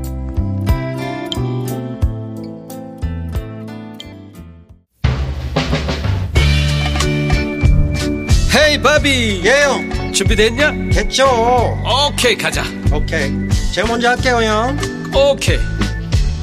[8.54, 9.42] 헤이 바비.
[9.42, 10.12] 예요.
[10.12, 10.90] 준비됐냐?
[10.92, 11.24] 됐죠.
[11.24, 12.62] 오케이 okay, 가자.
[12.94, 13.24] 오케이.
[13.24, 13.48] Okay.
[13.74, 14.78] 제가 먼저 할게요 형.
[15.14, 15.56] 오케이.
[15.56, 15.58] Okay.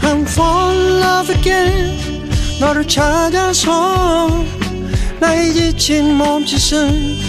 [0.02, 2.30] I'm falling in love again.
[2.60, 4.44] 너를 찾아서
[5.20, 7.29] 나의 지친 몸짓은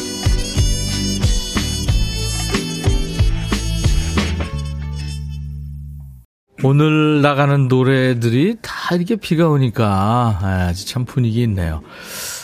[6.63, 11.81] 오늘 나가는 노래들이 다 이렇게 비가 오니까 아주 참 분위기 있네요.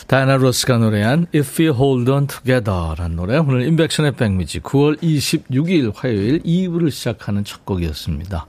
[0.07, 5.91] 다이나 로스가 노래한 If We Hold On Together 라는 노래 오늘 인백션의 백미지 9월 26일
[5.95, 8.47] 화요일 2부를 시작하는 첫 곡이었습니다.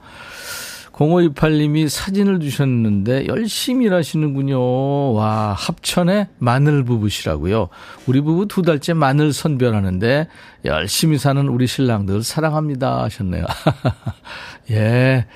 [0.99, 5.13] 0528님이 사진을 주셨는데 열심히 일하시는군요.
[5.13, 7.69] 와, 합천의 마늘 부부시라고요.
[8.07, 10.27] 우리 부부 두 달째 마늘 선별하는데
[10.65, 13.45] 열심히 사는 우리 신랑들 사랑합니다 하셨네요.
[14.73, 15.27] 예,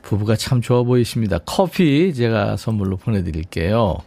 [0.00, 1.38] 부부가 참 좋아 보이십니다.
[1.44, 3.98] 커피 제가 선물로 보내드릴게요.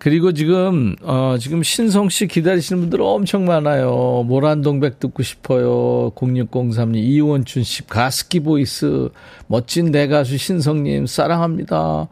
[0.00, 4.24] 그리고 지금 어 지금 신성 씨 기다리시는 분들 엄청 많아요.
[4.26, 6.10] 모란동백 듣고 싶어요.
[6.14, 9.10] 0603님 이원춘 씨 husky voice
[9.46, 12.08] 멋진 내 가수 신성님 사랑합니다.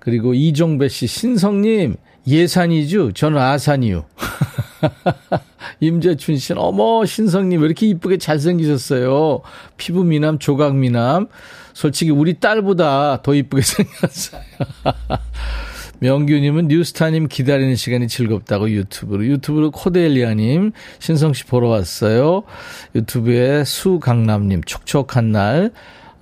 [0.00, 1.94] 그리고 이종배 씨 신성님
[2.26, 3.12] 예산이죠.
[3.12, 4.04] 저는 아산이요.
[5.78, 9.42] 임재춘 씨는 어머 신성님 왜 이렇게 이쁘게 잘생기셨어요.
[9.76, 11.28] 피부 미남 조각 미남.
[11.72, 14.42] 솔직히 우리 딸보다 더 이쁘게 생겼어요.
[16.00, 19.24] 명규님은 뉴스타님 기다리는 시간이 즐겁다고 유튜브로.
[19.26, 22.42] 유튜브로 코데일리아님, 신성씨 보러 왔어요.
[22.94, 25.70] 유튜브에 수강남님, 촉촉한 날.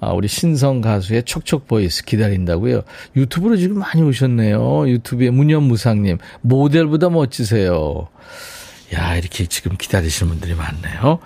[0.00, 2.82] 아, 우리 신성 가수의 촉촉 voice 기다린다고요.
[3.16, 4.88] 유튜브로 지금 많이 오셨네요.
[4.88, 8.08] 유튜브에 문현무상님, 모델보다 멋지세요.
[8.92, 11.20] 야, 이렇게 지금 기다리시는 분들이 많네요.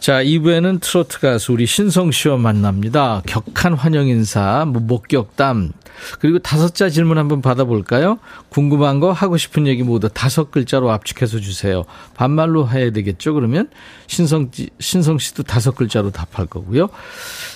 [0.00, 3.22] 자, 2부에는 트로트 가수 우리 신성 씨와 만납니다.
[3.26, 5.72] 격한 환영 인사, 뭐 목격담,
[6.20, 8.18] 그리고 다섯 자 질문 한번 받아볼까요?
[8.48, 11.84] 궁금한 거, 하고 싶은 얘기 모두 다섯 글자로 압축해서 주세요.
[12.14, 13.68] 반말로 해야 되겠죠, 그러면?
[14.06, 16.88] 신성, 신성 씨도 다섯 글자로 답할 거고요.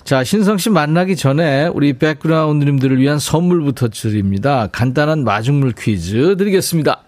[0.05, 4.69] 자, 신성 씨 만나기 전에 우리 백그라운드님들을 위한 선물부터 드립니다.
[4.73, 7.05] 간단한 마중물 퀴즈 드리겠습니다.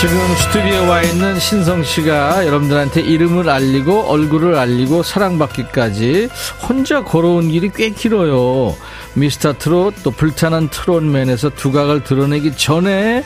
[0.00, 6.30] 지금 스튜디오에 와 있는 신성 씨가 여러분들한테 이름을 알리고 얼굴을 알리고 사랑받기까지
[6.66, 8.74] 혼자 걸어온 길이 꽤 길어요.
[9.12, 13.22] 미스터 트롯 또 불타는 트롯맨에서 두각을 드러내기 전에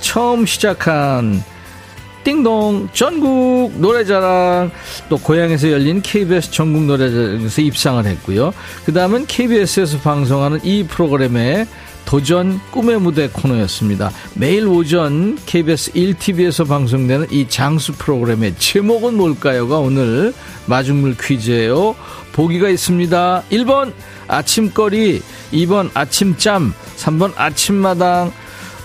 [0.00, 1.44] 처음 시작한
[2.24, 4.72] 띵동 전국 노래자랑
[5.08, 8.52] 또 고향에서 열린 KBS 전국 노래자랑에서 입상을 했고요.
[8.84, 11.68] 그 다음은 KBS에서 방송하는 이 프로그램에
[12.06, 14.10] 도전 꿈의 무대 코너였습니다.
[14.34, 20.32] 매일 오전 KBS 1TV에서 방송되는 이 장수 프로그램의 제목은 뭘까요가 오늘
[20.66, 21.94] 마중물 퀴즈예요.
[22.32, 23.42] 보기가 있습니다.
[23.50, 23.92] 1번
[24.28, 25.20] 아침거리,
[25.52, 28.32] 2번 아침잠, 3번 아침마당.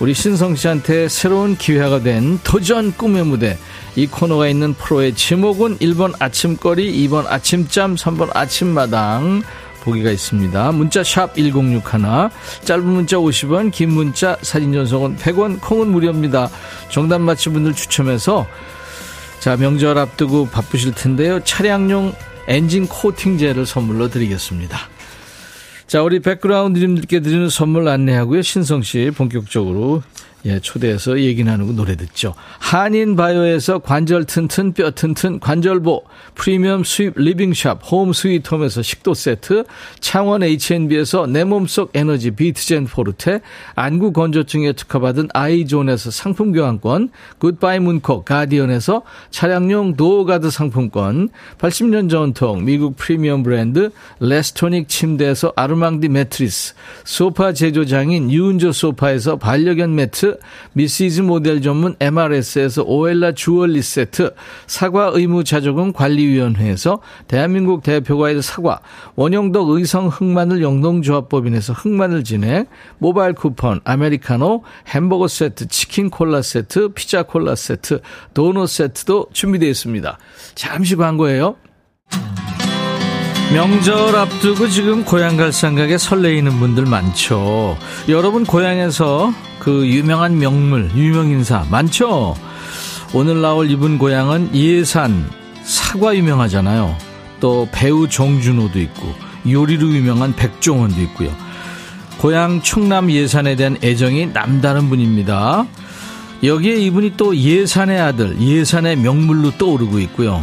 [0.00, 3.56] 우리 신성 씨한테 새로운 기회가 된 도전 꿈의 무대.
[3.94, 9.42] 이 코너가 있는 프로의 제목은 1번 아침거리, 2번 아침잠, 3번 아침마당.
[9.82, 10.72] 보기가 있습니다.
[10.72, 11.82] 문자 샵 1061,
[12.64, 16.48] 짧은 문자 50원, 긴 문자 사진 전송은 100원, 콩은 무료입니다.
[16.88, 18.46] 정답 맞힌 분들 추첨해서
[19.40, 21.40] 자 명절 앞두고 바쁘실 텐데요.
[21.42, 22.14] 차량용
[22.48, 24.78] 엔진 코팅제를 선물로 드리겠습니다.
[25.86, 28.42] 자 우리 백그라운드님들께 드리는 선물 안내하고요.
[28.42, 30.02] 신성 씨 본격적으로
[30.44, 32.34] 예, 초대해서 얘기 나누고 노래 듣죠.
[32.58, 36.02] 한인 바이오에서 관절 튼튼 뼈 튼튼 관절보
[36.34, 39.64] 프리미엄 수입 리빙샵 홈 스위트홈에서 식도 세트
[40.00, 43.40] 창원 H&B에서 내 몸속 에너지 비트젠 포르테
[43.76, 51.28] 안구 건조증에 특허받은 아이존에서 상품 교환권 굿바이 문콕 가디언에서 차량용 도어가드 상품권
[51.58, 56.74] 80년 전통 미국 프리미엄 브랜드 레스토닉 침대에서 아르망디 매트리스
[57.04, 60.31] 소파 제조장인 유운조 소파에서 반려견 매트
[60.72, 64.34] 미시즈 모델 전문 MRS에서 오엘라 주얼리 세트,
[64.66, 68.80] 사과 의무 자조금 관리위원회에서 대한민국 대표과일 사과,
[69.16, 72.66] 원형덕 의성 흑마늘 영농조합법인에서 흑마늘 진행,
[72.98, 78.00] 모바일 쿠폰, 아메리카노, 햄버거 세트, 치킨 콜라 세트, 피자 콜라 세트,
[78.34, 80.18] 도넛 세트도 준비되어 있습니다.
[80.54, 81.56] 잠시 광고예요.
[83.52, 87.76] 명절 앞두고 지금 고향 갈 생각에 설레이는 분들 많죠.
[88.08, 89.30] 여러분 고향에서
[89.62, 92.34] 그 유명한 명물, 유명인사 많죠?
[93.14, 95.30] 오늘 나올 이분 고향은 예산,
[95.62, 96.96] 사과 유명하잖아요.
[97.38, 99.14] 또 배우 정준호도 있고
[99.48, 101.32] 요리로 유명한 백종원도 있고요.
[102.18, 105.64] 고향 충남 예산에 대한 애정이 남다른 분입니다.
[106.42, 110.42] 여기에 이분이 또 예산의 아들, 예산의 명물로 떠오르고 있고요.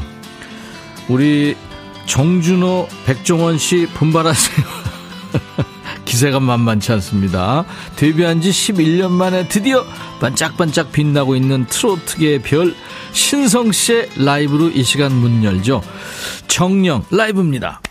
[1.10, 1.58] 우리
[2.06, 4.66] 정준호, 백종원 씨 분발하세요.
[6.10, 7.66] 기세가 만만치 않습니다.
[7.96, 9.86] 데뷔한 지 11년 만에 드디어
[10.20, 12.74] 반짝반짝 빛나고 있는 트로트계의 별
[13.12, 15.84] 신성 씨의 라이브로 이 시간 문 열죠.
[16.48, 17.82] 정령 라이브입니다.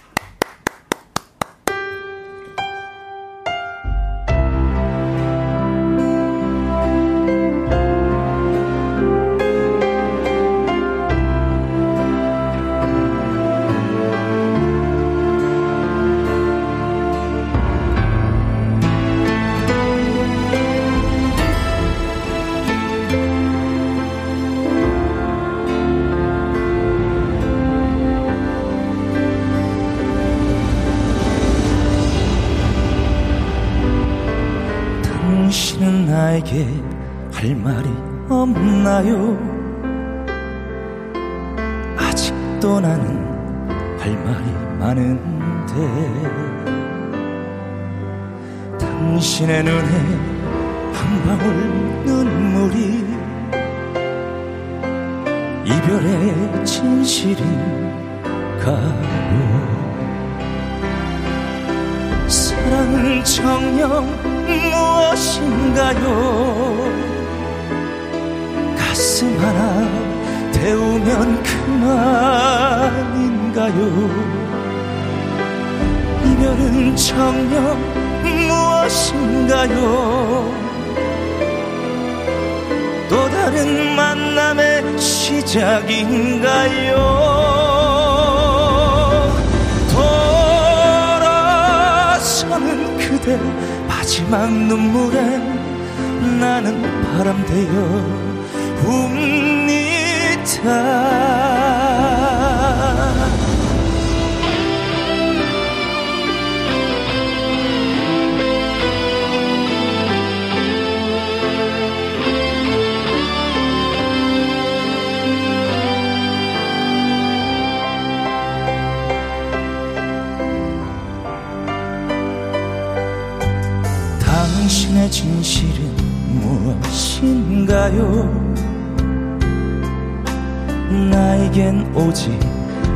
[131.58, 132.30] 나에겐 오직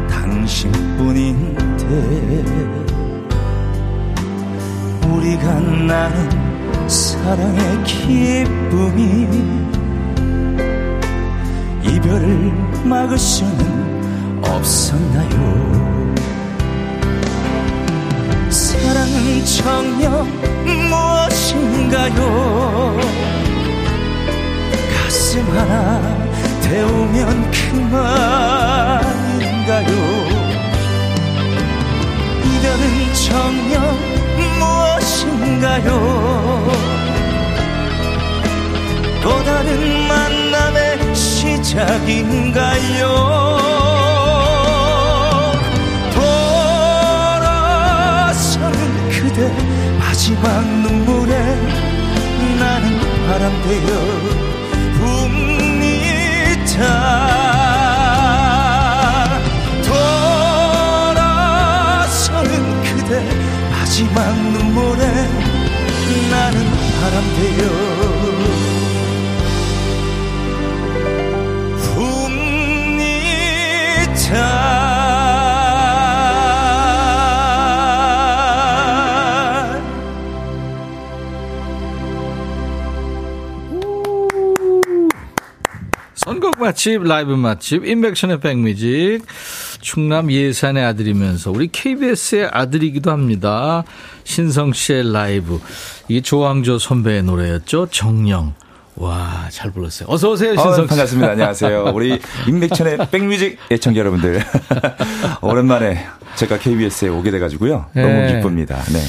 [0.09, 1.85] 당신뿐인데
[5.09, 9.27] 우리가 나는 사랑의 기쁨이
[11.83, 12.53] 이별을
[12.85, 16.14] 막을 수는 없었나요?
[18.48, 20.25] 사랑은 정녕
[20.88, 22.20] 무엇인가요?
[24.94, 26.32] 가슴 하나
[26.72, 28.22] 태우면 그만인가요?
[32.46, 33.74] 이별은 정녕
[34.58, 35.88] 무엇인가요?
[39.22, 43.02] 또 다른 만남의 시작인가요?
[48.14, 48.78] 돌아서는
[49.11, 49.38] 그대
[49.98, 51.32] 마지막 눈물에
[52.58, 54.51] 나는 바람 되어
[64.02, 65.04] 마지막 눈물에
[66.30, 66.56] 나는
[67.00, 67.70] 바람 되어
[71.94, 73.12] 웁니다
[86.62, 89.22] 맛집, 라이브 맛집, 임백천의 백뮤직.
[89.83, 93.85] 충남 예산의 아들이면서 우리 KBS의 아들이기도 합니다.
[94.24, 95.61] 신성 씨의 라이브.
[96.09, 97.89] 이게 조항조 선배의 노래였죠.
[97.90, 98.55] 정녕.
[98.95, 100.09] 와, 잘 불렀어요.
[100.09, 100.80] 어서오세요, 신성 씨.
[100.83, 101.30] 어, 반갑습니다.
[101.33, 101.93] 안녕하세요.
[101.95, 104.41] 우리 임백천의 백뮤직 애청자 여러분들.
[105.43, 106.07] 오랜만에
[106.37, 107.87] 제가 KBS에 오게 돼가지고요.
[107.95, 108.35] 너무 네.
[108.35, 108.83] 기쁩니다.
[108.93, 109.01] 네.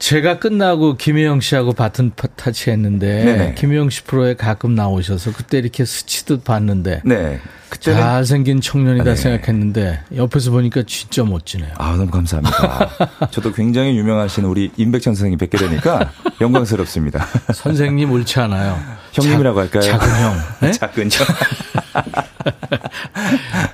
[0.00, 3.54] 제가 끝나고 김혜영 씨하고 바톤 타치 했는데 네네.
[3.54, 7.38] 김혜영 씨 프로에 가끔 나오셔서 그때 이렇게 스치듯 봤는데 네.
[7.68, 9.14] 그때는 잘생긴 청년이다 네.
[9.14, 11.74] 생각했는데 옆에서 보니까 진짜 멋지네요.
[11.76, 13.28] 아 너무 감사합니다.
[13.30, 17.26] 저도 굉장히 유명하신 우리 임백천 선생님 뵙게 되니까 영광스럽습니다.
[17.52, 18.78] 선생님 옳지 않아요.
[19.12, 19.82] 형님이라고 할까요?
[19.82, 20.36] 작은 형.
[20.62, 20.70] 네?
[20.72, 21.26] 작은 형.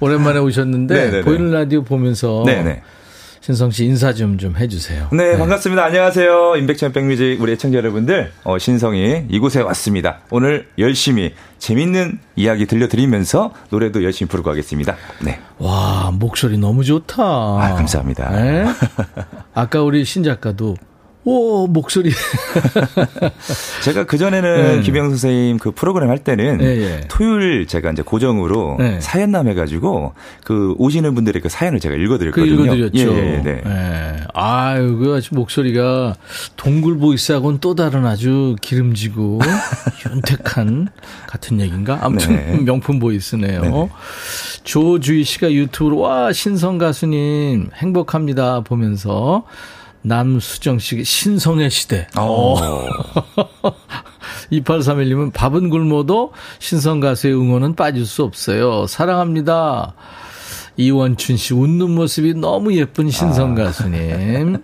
[0.00, 1.20] 오랜만에 오셨는데 네네네.
[1.22, 2.82] 보이는 라디오 보면서 네네.
[3.46, 5.08] 신성 씨 인사 좀 좀 해주세요.
[5.12, 5.84] 네, 네, 반갑습니다.
[5.84, 6.56] 안녕하세요.
[6.56, 10.18] 인백천 백뮤직 우리 애청자 여러분들, 어, 신성이 이곳에 왔습니다.
[10.32, 14.96] 오늘 열심히 재밌는 이야기 들려드리면서 노래도 열심히 부르고 가겠습니다.
[15.24, 15.38] 네.
[15.58, 17.22] 와, 목소리 너무 좋다.
[17.22, 18.30] 아, 감사합니다.
[18.30, 18.64] 네?
[19.54, 20.76] 아까 우리 신 작가도
[21.28, 22.12] 오, 목소리.
[23.82, 24.82] 제가 그전에는 네.
[24.82, 27.00] 김영 선생님 그 프로그램 할 때는 네, 네.
[27.08, 29.00] 토요일 제가 이제 고정으로 네.
[29.00, 30.14] 사연남 해가지고
[30.44, 32.56] 그 오시는 분들의 그 사연을 제가 읽어드렸거든요.
[32.56, 32.98] 그 읽어드렸죠.
[32.98, 33.60] 예, 예, 네.
[33.64, 34.16] 네.
[34.34, 36.14] 아유, 그 아주 목소리가
[36.56, 39.40] 동굴 보이스하고는 또 다른 아주 기름지고
[40.08, 40.90] 윤택한
[41.26, 41.98] 같은 얘기인가?
[42.02, 42.58] 아무튼 네.
[42.62, 43.62] 명품 보이스네요.
[43.62, 43.90] 네.
[44.62, 49.42] 조주희 씨가 유튜브로 와, 신성 가수님 행복합니다 보면서
[50.06, 52.06] 남수정 씨 신성의 시대.
[52.16, 52.56] 어.
[54.52, 58.86] 2831님은 밥은 굶어도 신성 가수의 응원은 빠질 수 없어요.
[58.86, 59.94] 사랑합니다.
[60.76, 63.64] 이원춘 씨 웃는 모습이 너무 예쁜 신성 아.
[63.64, 64.58] 가수님.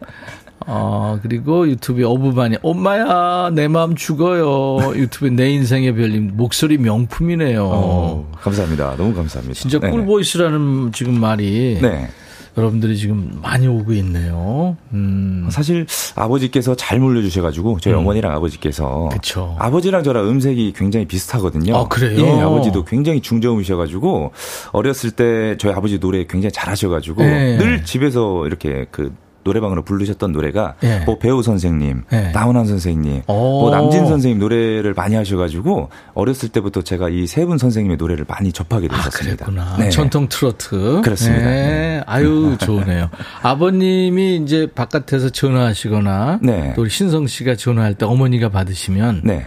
[0.64, 4.94] 어, 그리고 유튜브에 어부반이, 엄마야, 내 마음 죽어요.
[4.94, 7.64] 유튜브에 내 인생의 별님, 목소리 명품이네요.
[7.64, 8.94] 어, 감사합니다.
[8.96, 9.58] 너무 감사합니다.
[9.58, 9.90] 진짜 네.
[9.90, 11.78] 꿀보이스라는 지금 말이.
[11.82, 12.08] 네.
[12.56, 14.76] 여러분들이 지금 많이 오고 있네요.
[14.92, 15.48] 음.
[15.50, 18.00] 사실 아버지께서 잘 물려주셔가지고 저희 음.
[18.00, 19.56] 어머니랑 아버지께서 그쵸.
[19.58, 21.76] 아버지랑 저랑 음색이 굉장히 비슷하거든요.
[21.76, 22.20] 아 그래요?
[22.20, 24.32] 예, 아버지도 굉장히 중저음이셔가지고
[24.72, 27.56] 어렸을 때 저희 아버지 노래 굉장히 잘하셔가지고 네.
[27.56, 29.14] 늘 집에서 이렇게 그
[29.44, 31.00] 노래방으로 부르셨던 노래가 예.
[31.06, 32.30] 뭐 배우 선생님, 예.
[32.32, 37.96] 나훈아 선생님, 뭐 남진 선생님 노래를 많이 하셔가지고 어렸을 때부터 제가 이 세 분 선생님의
[37.96, 39.46] 노래를 많이 접하게 아, 되셨습니다.
[39.58, 39.76] 아.
[39.78, 39.90] 네.
[39.90, 41.00] 전통 트로트.
[41.02, 41.44] 그렇습니다.
[41.44, 41.52] 네.
[41.52, 42.02] 네.
[42.06, 43.10] 아유 좋네요.
[43.42, 46.72] 아버님이 이제 바깥에서 전화하시거나 네.
[46.76, 49.46] 또 신성 씨가 전화할 때 어머니가 받으시면 네.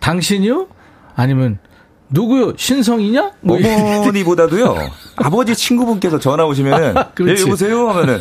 [0.00, 0.68] 당신이요?
[1.16, 1.58] 아니면
[2.08, 2.54] 누구요?
[2.56, 3.32] 신성이냐?
[3.40, 4.76] 뭐 어머니보다도요.
[5.16, 6.94] 아버지 친구분께서 전화 오시면은
[7.26, 8.20] 예, 여보세요 하면은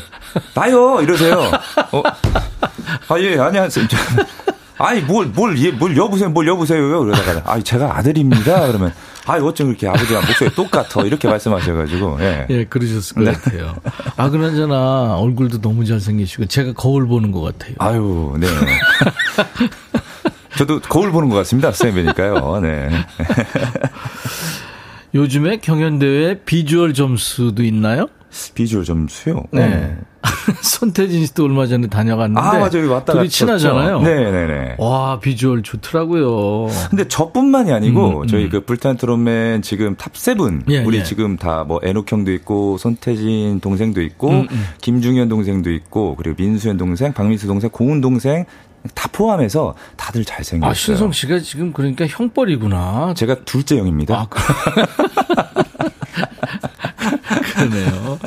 [0.53, 1.51] 나요 이러세요.
[1.91, 2.03] 어,
[3.09, 3.85] 아예 안녕하세요.
[4.77, 8.91] 아니 뭘뭘뭘 뭘 여보세요 뭘 여보세요 그러다가 아 제가 아들입니다 그러면
[9.25, 13.31] 아 어쩜 그렇게 아버지랑 목소리 똑같아 이렇게 말씀하셔가지고 예, 예 그러셨을 것 네.
[13.31, 13.75] 같아요.
[14.17, 17.75] 아 그나저나 얼굴도 너무 잘생기시고 제가 거울 보는 것 같아요.
[17.79, 18.47] 아유 네.
[20.57, 21.71] 저도 거울 보는 것 같습니다.
[21.71, 22.59] 쌤이니까요.
[22.61, 22.89] 네.
[25.15, 28.07] 요즘에 경연대회 비주얼 점수도 있나요?
[28.55, 29.43] 비주얼 점수요?
[29.51, 29.95] 네.
[30.63, 32.41] 손태진 씨도 얼마 전에 다녀갔는데.
[32.41, 32.91] 아, 맞아요.
[32.91, 34.01] 왔다 둘이 친하잖아요.
[34.01, 34.75] 네네네.
[34.79, 36.67] 와, 비주얼 좋더라고요.
[36.89, 38.49] 근데 저뿐만이 아니고, 음, 저희 음.
[38.49, 40.63] 그 불타는 트롯맨 지금 top seven.
[40.69, 41.03] 예, 우리 예.
[41.03, 44.65] 지금 다 뭐 에녹 형도 있고, 손태진 동생도 있고, 음, 음.
[44.81, 48.45] 김중연 동생도 있고, 그리고 민수현 동생, 박민수 동생, 공훈 동생,
[48.93, 50.71] 다 포함해서 다들 잘생겼어요.
[50.71, 53.13] 아, 신성 씨가 지금 그러니까 형벌이구나.
[53.15, 54.15] 제가 둘째 형입니다.
[54.15, 54.27] 아,
[57.53, 58.19] 그러네요.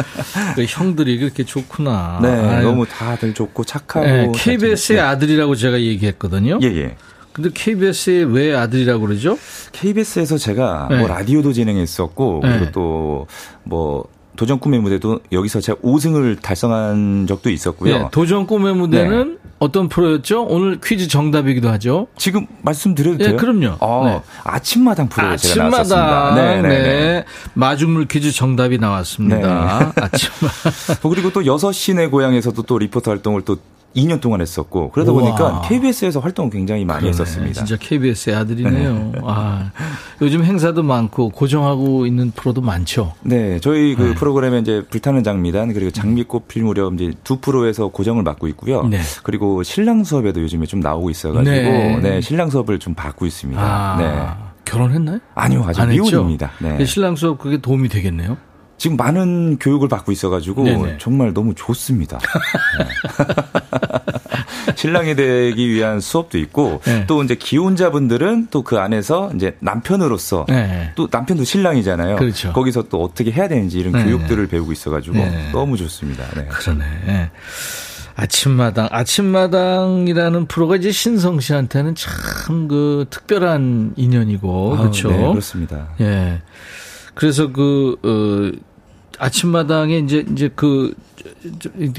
[0.55, 2.21] 그 형들이 그렇게 좋구나.
[2.23, 2.63] 네, 아유.
[2.65, 4.07] 너무 다들 좋고 착하고.
[4.07, 6.59] 네, KBS의 아들이라고 제가 얘기했거든요.
[6.63, 6.97] 예, 예.
[7.33, 9.39] 근데 KBS의 왜 아들이라고 그러죠?
[9.73, 10.99] KBS에서 제가 네.
[10.99, 12.71] 뭐 라디오도 진행했었고, 그리고 네.
[12.73, 17.99] 또뭐 도전 꿈의 무대도 여기서 제가 5승을 달성한 적도 있었고요.
[17.99, 19.51] 네, 도전 꿈의 무대는 네.
[19.59, 20.45] 어떤 프로였죠?
[20.45, 22.07] 오늘 퀴즈 정답이기도 하죠.
[22.17, 23.31] 지금 말씀드려도 돼요?
[23.31, 23.77] 네, 그럼요.
[23.81, 24.23] 아, 네.
[24.45, 25.85] 아침마당 프로 아침마당.
[25.85, 26.35] 제가 나왔었습니다.
[26.35, 27.25] 네, 네, 네.
[27.55, 29.93] 마중물 퀴즈 정답이 나왔습니다.
[29.97, 30.03] 네.
[30.03, 30.97] 아침마당.
[31.11, 33.57] 그리고 또 6시 내 고향에서도 또 리포터 활동을 또
[33.95, 35.23] 2년 동안 했었고 그러다 우와.
[35.23, 37.11] 보니까 KBS에서 활동을 굉장히 많이 그러네.
[37.11, 37.65] 했었습니다.
[37.65, 38.95] 진짜 KBS의 아들이네요.
[39.15, 39.21] 네.
[39.25, 39.71] 아,
[40.21, 43.15] 요즘 행사도 많고 고정하고 있는 프로도 많죠.
[43.23, 44.15] 네, 저희 그 네.
[44.15, 48.83] 프로그램에 이제 불타는 장미단 그리고 장미꽃 필 무렵 이제 두 프로에서 고정을 맡고 있고요.
[48.85, 49.01] 네.
[49.23, 53.61] 그리고 신랑 수업에도 요즘에 좀 나오고 있어가지고 네, 네 신랑 수업을 좀 받고 있습니다.
[53.61, 54.47] 아, 네.
[54.65, 55.21] 결혼했나요?
[55.35, 56.51] 아니요, 아직 미혼입니다.
[56.59, 56.85] 네.
[56.85, 58.37] 신랑 수업 그게 도움이 되겠네요.
[58.79, 60.99] 지금 많은 교육을 받고 있어가지고 네네.
[60.99, 62.19] 정말 너무 좋습니다.
[62.79, 62.87] 네.
[64.77, 67.05] 신랑이 되기 위한 수업도 있고 네.
[67.07, 70.91] 또 이제 기혼자분들은 또 그 안에서 이제 남편으로서 네.
[70.97, 72.17] 또 남편도 신랑이잖아요.
[72.17, 72.53] 그렇죠.
[72.53, 74.03] 거기서 또 어떻게 해야 되는지 이런 네.
[74.05, 75.51] 교육들을 배우고 있어가지고 네.
[75.53, 76.25] 너무 좋습니다.
[76.35, 76.47] 네.
[76.49, 77.31] 그러네.
[78.17, 85.11] 아침마당, 아침마당이라는 프로가 이제 신성 씨한테는 참 그 특별한 인연이고, 아, 그렇죠.
[85.11, 85.89] 네, 그렇습니다.
[86.01, 86.41] 예.
[87.17, 88.57] 그래서 그, 어,
[89.19, 90.95] 아침마당에 이제, 이제 그,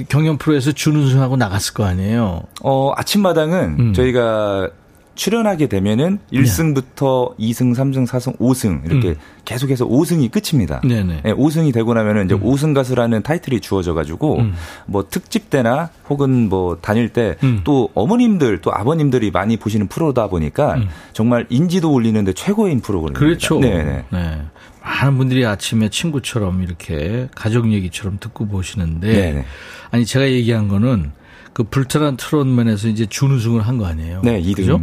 [0.09, 2.43] 경연 프로에서 준우승하고 나갔을 거 아니에요?
[2.61, 3.93] 어, 아침마당은 음.
[3.93, 4.69] 저희가
[5.15, 7.47] 출연하게 되면은 1승부터 네.
[7.49, 9.15] 2승, 3승, 4승, 5승 이렇게 음.
[9.45, 10.81] 계속해서 5승이 끝입니다.
[10.81, 11.21] 네네.
[11.23, 12.41] 네, 5승이 되고 나면은 이제 음.
[12.41, 14.53] 5승 가수라는 타이틀이 주어져 가지고 음.
[14.85, 17.87] 뭐 특집 때나 혹은 뭐 다닐 때또 음.
[17.95, 20.87] 어머님들 또 아버님들이 많이 보시는 프로다 보니까 음.
[21.13, 23.19] 정말 인지도 올리는데 최고인 프로그램입니다.
[23.19, 23.59] 그렇죠.
[23.59, 24.05] 네네.
[24.11, 24.41] 네.
[24.87, 29.45] 많은 분들이 아침에 친구처럼 이렇게 가족 얘기처럼 듣고 보시는데 네네.
[29.91, 31.11] 아니 제가 얘기한 거는
[31.53, 34.21] 그 불타란 트롯맨에서 이제 준우승을 한 거 아니에요.
[34.23, 34.55] 네, 2등.
[34.55, 34.81] 그죠?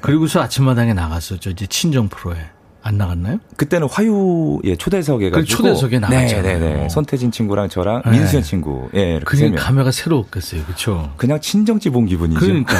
[0.00, 1.50] 그리고서 아침마당에 나갔었죠.
[1.50, 2.36] 이제 친정 프로에.
[2.86, 3.38] 안 나갔나요?
[3.56, 6.42] 그때는 화요에 초대석에 가지고 초대석에 나갔잖아요.
[6.42, 6.88] 네, 네, 네.
[6.90, 8.10] 손태진 친구랑 저랑 네.
[8.10, 8.90] 민수현 친구.
[8.92, 10.64] 예, 네, 그냥 감회가 새로웠겠어요.
[10.64, 11.10] 그렇죠?
[11.16, 12.40] 그냥 친정집 본 기분이죠.
[12.40, 12.74] 그러니까.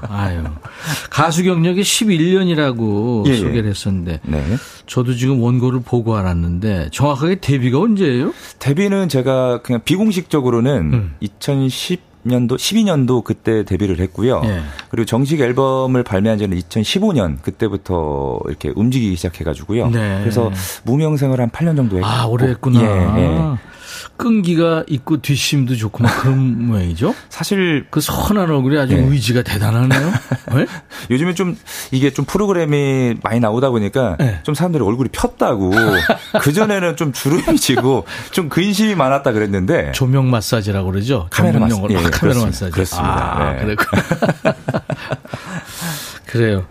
[0.08, 0.42] 아유.
[1.10, 4.42] 가수 경력이 11년이라고 예, 예, 소개를 했었는데 네.
[4.86, 8.32] 저도 지금 원고를 보고 알았는데 정확하게 데뷔가 언제예요?
[8.58, 11.14] 데뷔는 제가 그냥 비공식적으로는 음.
[11.20, 14.42] 2010 년도 12년도 그때 데뷔를 했고요.
[14.44, 14.60] 예.
[14.90, 19.90] 그리고 정식 앨범을 발매한 지는 2015년 그때부터 이렇게 움직이기 시작해가지고요.
[19.90, 20.20] 네.
[20.20, 20.50] 그래서
[20.84, 22.06] 무명 생활 한 8년 정도 했고.
[22.06, 22.80] 아 오래 했구나.
[22.80, 23.56] 예, 예.
[24.22, 27.12] 끈기가 있고 뒷심도 좋고 막 그런 모양이죠?
[27.28, 29.02] 사실 그 선한 얼굴이 아주 네.
[29.02, 30.12] 의지가 대단하네요.
[30.54, 30.66] 네?
[31.10, 31.58] 요즘에 좀
[31.90, 34.38] 이게 좀 프로그램이 많이 나오다 보니까 네.
[34.44, 35.72] 좀 사람들이 얼굴이 폈다고
[36.40, 41.26] 그 전에는 좀 주름이 지고 좀 근심이 많았다 그랬는데 조명 마사지라고 그러죠.
[41.30, 41.82] 카메라 마사지.
[41.90, 42.70] 예, 아, 카메라 마사지.
[42.72, 43.38] 그렇습니다.
[43.40, 43.74] 아, 네.
[46.26, 46.64] 그래요.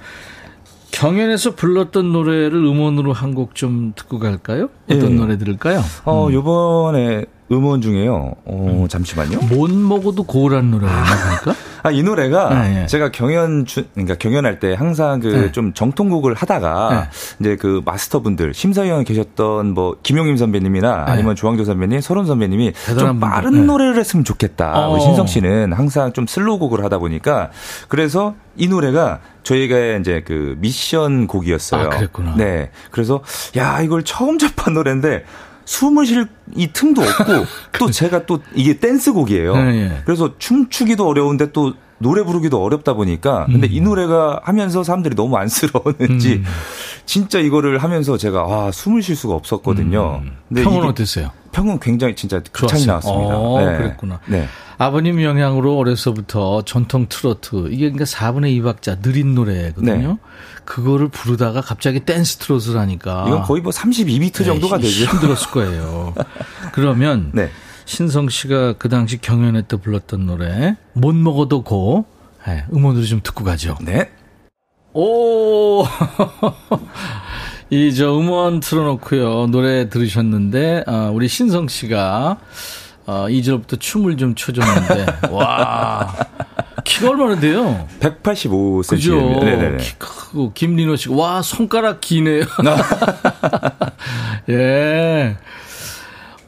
[0.92, 4.70] 경연에서 불렀던 노래를 음원으로 한 곡 좀 듣고 갈까요?
[4.90, 5.16] 어떤 예.
[5.16, 5.84] 노래 들을까요?
[6.04, 6.34] 어, 음.
[6.34, 8.34] 요번에 음원 중에요.
[8.46, 8.88] 어, 음.
[8.88, 9.40] 잠시만요.
[9.50, 11.56] 못 먹어도 고우란 노래입니까?
[11.84, 12.86] 아, 이 노래가 네, 네.
[12.86, 15.72] 제가 경연 주, 그러니까 경연할 때 항상 그좀 네.
[15.74, 22.74] 정통곡을 하다가 이제 그 마스터분들 심사위원 계셨던 뭐 김용임 선배님이나 아니면 조항조 선배님, 서론 선배님이
[23.00, 23.66] 좀 빠른 분들.
[23.66, 24.90] 노래를 했으면 좋겠다.
[24.90, 25.00] 어.
[25.00, 27.50] 신성 씨는 항상 좀 슬로우곡을 하다 보니까
[27.88, 31.88] 그래서 이 노래가 저희가 이제 그 미션 곡이었어요.
[31.88, 32.36] 아, 그랬구나.
[32.38, 32.70] 네.
[32.92, 33.22] 그래서
[33.58, 35.24] 야, 이걸 처음 접한 노래인데
[35.66, 37.46] 숨을 쉴 이 틈도 없고
[37.80, 39.56] 또 제가 또 이게 댄스곡이에요.
[39.56, 40.02] 네, 네.
[40.06, 43.72] 그래서 춤추기도 어려운데 또 노래 부르기도 어렵다 보니까 근데 음.
[43.72, 46.44] 이 노래가 하면서 사람들이 너무 안쓰러웠는지 음.
[47.12, 50.22] 진짜 이거를 하면서 제가 아 숨을 쉴 수가 없었거든요.
[50.24, 50.32] 음.
[50.48, 51.32] 근데 평은 어땠어요?
[51.52, 53.38] 평은 굉장히 진짜 극찬이 나왔습니다.
[53.38, 53.78] 어, 네.
[53.80, 54.22] 그랬구나.
[54.28, 54.48] 네.
[54.78, 60.08] 아버님 영향으로 어려서부터 전통 트로트 이게 그러니까 4분의 2박자 느린 노래거든요.
[60.08, 60.18] 네.
[60.64, 65.04] 그거를 부르다가 갑자기 댄스 트롯을 하니까 이건 거의 뭐 32비트 정도가 되죠.
[65.04, 66.14] 힘들었을 거예요.
[66.72, 67.50] 그러면 네.
[67.84, 72.06] 신성 씨가 그 당시 경연회 때 불렀던 노래 못 먹어도 고
[72.48, 73.78] 네, 음원으로 좀 듣고 가죠.
[73.82, 74.10] 네.
[74.94, 75.84] 오.
[77.72, 82.38] 이 저 음원 틀어놓고요 노래 들으셨는데 어, 우리 신성 씨가
[83.06, 86.14] 어, 2절부터 춤을 좀 춰줬는데 와
[86.84, 87.88] 키가 얼마나 돼요?
[88.00, 88.90] 185cm.
[88.90, 89.16] 그죠?
[89.16, 89.78] 네네네.
[89.78, 92.44] 키 크고 김리노 씨가 와 손가락 기네요.
[94.50, 95.38] 예.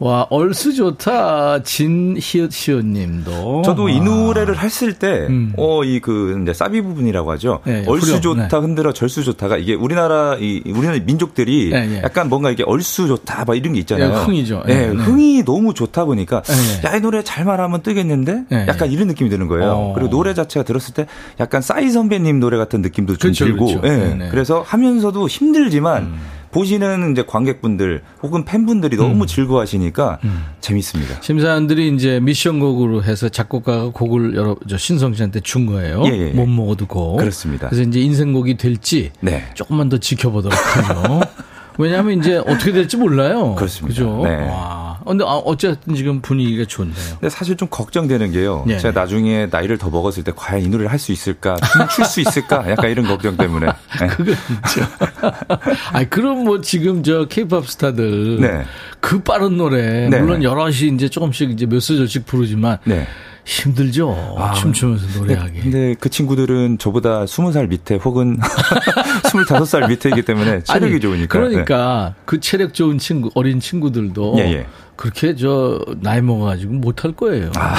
[0.04, 1.64] 와, 얼쑤 좋다.
[1.64, 3.62] 진희읒 시오 님도.
[3.64, 5.54] 저도 이 노래를 했을 때, 음.
[5.56, 7.62] 어, 이 그, 이제 사비 부분이라고 하죠.
[7.64, 8.58] 네, 얼쑤 좋다, 네.
[8.58, 12.02] 흔들어, 절수 좋다가 이게 우리나라, 이, 우리나라 민족들이 네, 네.
[12.04, 14.10] 약간 뭔가 이게 얼쑤 좋다, 막 이런 게 있잖아요.
[14.10, 14.64] 네, 흥이죠.
[14.68, 16.44] 네, 네, 흥이 너무 좋다 보니까,
[16.86, 18.48] 야, 이 노래 잘만 하면 뜨겠는데?
[18.68, 19.72] 약간 이런 느낌이 드는 거예요.
[19.72, 19.94] 어.
[19.96, 21.08] 그리고 노래 자체가 들었을 때
[21.40, 23.88] 약간 싸이 선배님 노래 같은 느낌도 좀 그렇죠, 들고, 그렇죠.
[23.88, 24.28] 예.
[24.32, 26.43] 그래서 하면서도 힘들지만, 음.
[26.54, 29.28] 보시는 이제 관객분들 혹은 팬분들이 너무 음.
[29.28, 30.46] 즐거워하시니까 음.
[30.62, 31.22] 재밌습니다.
[31.22, 36.04] 심사위원들이 이제 미션곡으로 해서 작곡가가 곡을 여러 저 신성 씨한테 준 거예요.
[36.06, 36.32] 예, 예.
[36.32, 37.18] 못 먹어도 곡.
[37.18, 37.70] 그렇습니다.
[37.70, 39.44] 그래서 이제 인생곡이 될지 네.
[39.56, 41.22] 조금만 더 지켜보도록 하죠.
[41.80, 43.56] 왜냐하면 이제 어떻게 될지 몰라요.
[43.56, 43.88] 그렇습니다.
[43.88, 44.22] 그죠?
[44.24, 44.48] 네.
[44.48, 44.83] 와.
[45.06, 46.96] 근데 아, 어쨌든 지금 분위기가 좋네요.
[47.20, 48.64] 근데 사실 좀 걱정되는 게요.
[48.68, 48.78] 네.
[48.80, 51.56] 제가 나중에 나이를 더 먹었을 때 과연 이 노래를 할 수 있을까?
[51.58, 52.70] 춤출 수 있을까?
[52.70, 53.68] 약간 이런 걱정 때문에.
[54.00, 54.08] 네.
[54.08, 54.88] 그건 있죠.
[55.92, 58.64] 아니, 그럼 뭐 지금 저 케이팝 스타들 네.
[59.02, 60.20] 그 빠른 노래 네.
[60.20, 63.06] 물론 여럿이 이제 조금씩 이제 몇 소절씩 부르지만 네.
[63.46, 64.36] 힘들죠.
[64.38, 65.60] 아, 춤추면서 노래하기.
[65.60, 68.40] 근데 그 친구들은 저보다 20살 밑에 혹은
[69.24, 71.40] 25살 밑에이기 때문에 체력이 아니, 좋으니까.
[71.40, 72.22] 그러니까 네.
[72.26, 74.68] 그 체력 좋은 친구, 어린 친구들도 예, 예.
[74.96, 77.52] 그렇게 저 나이 먹어가지고 못할 거예요.
[77.56, 77.76] 아.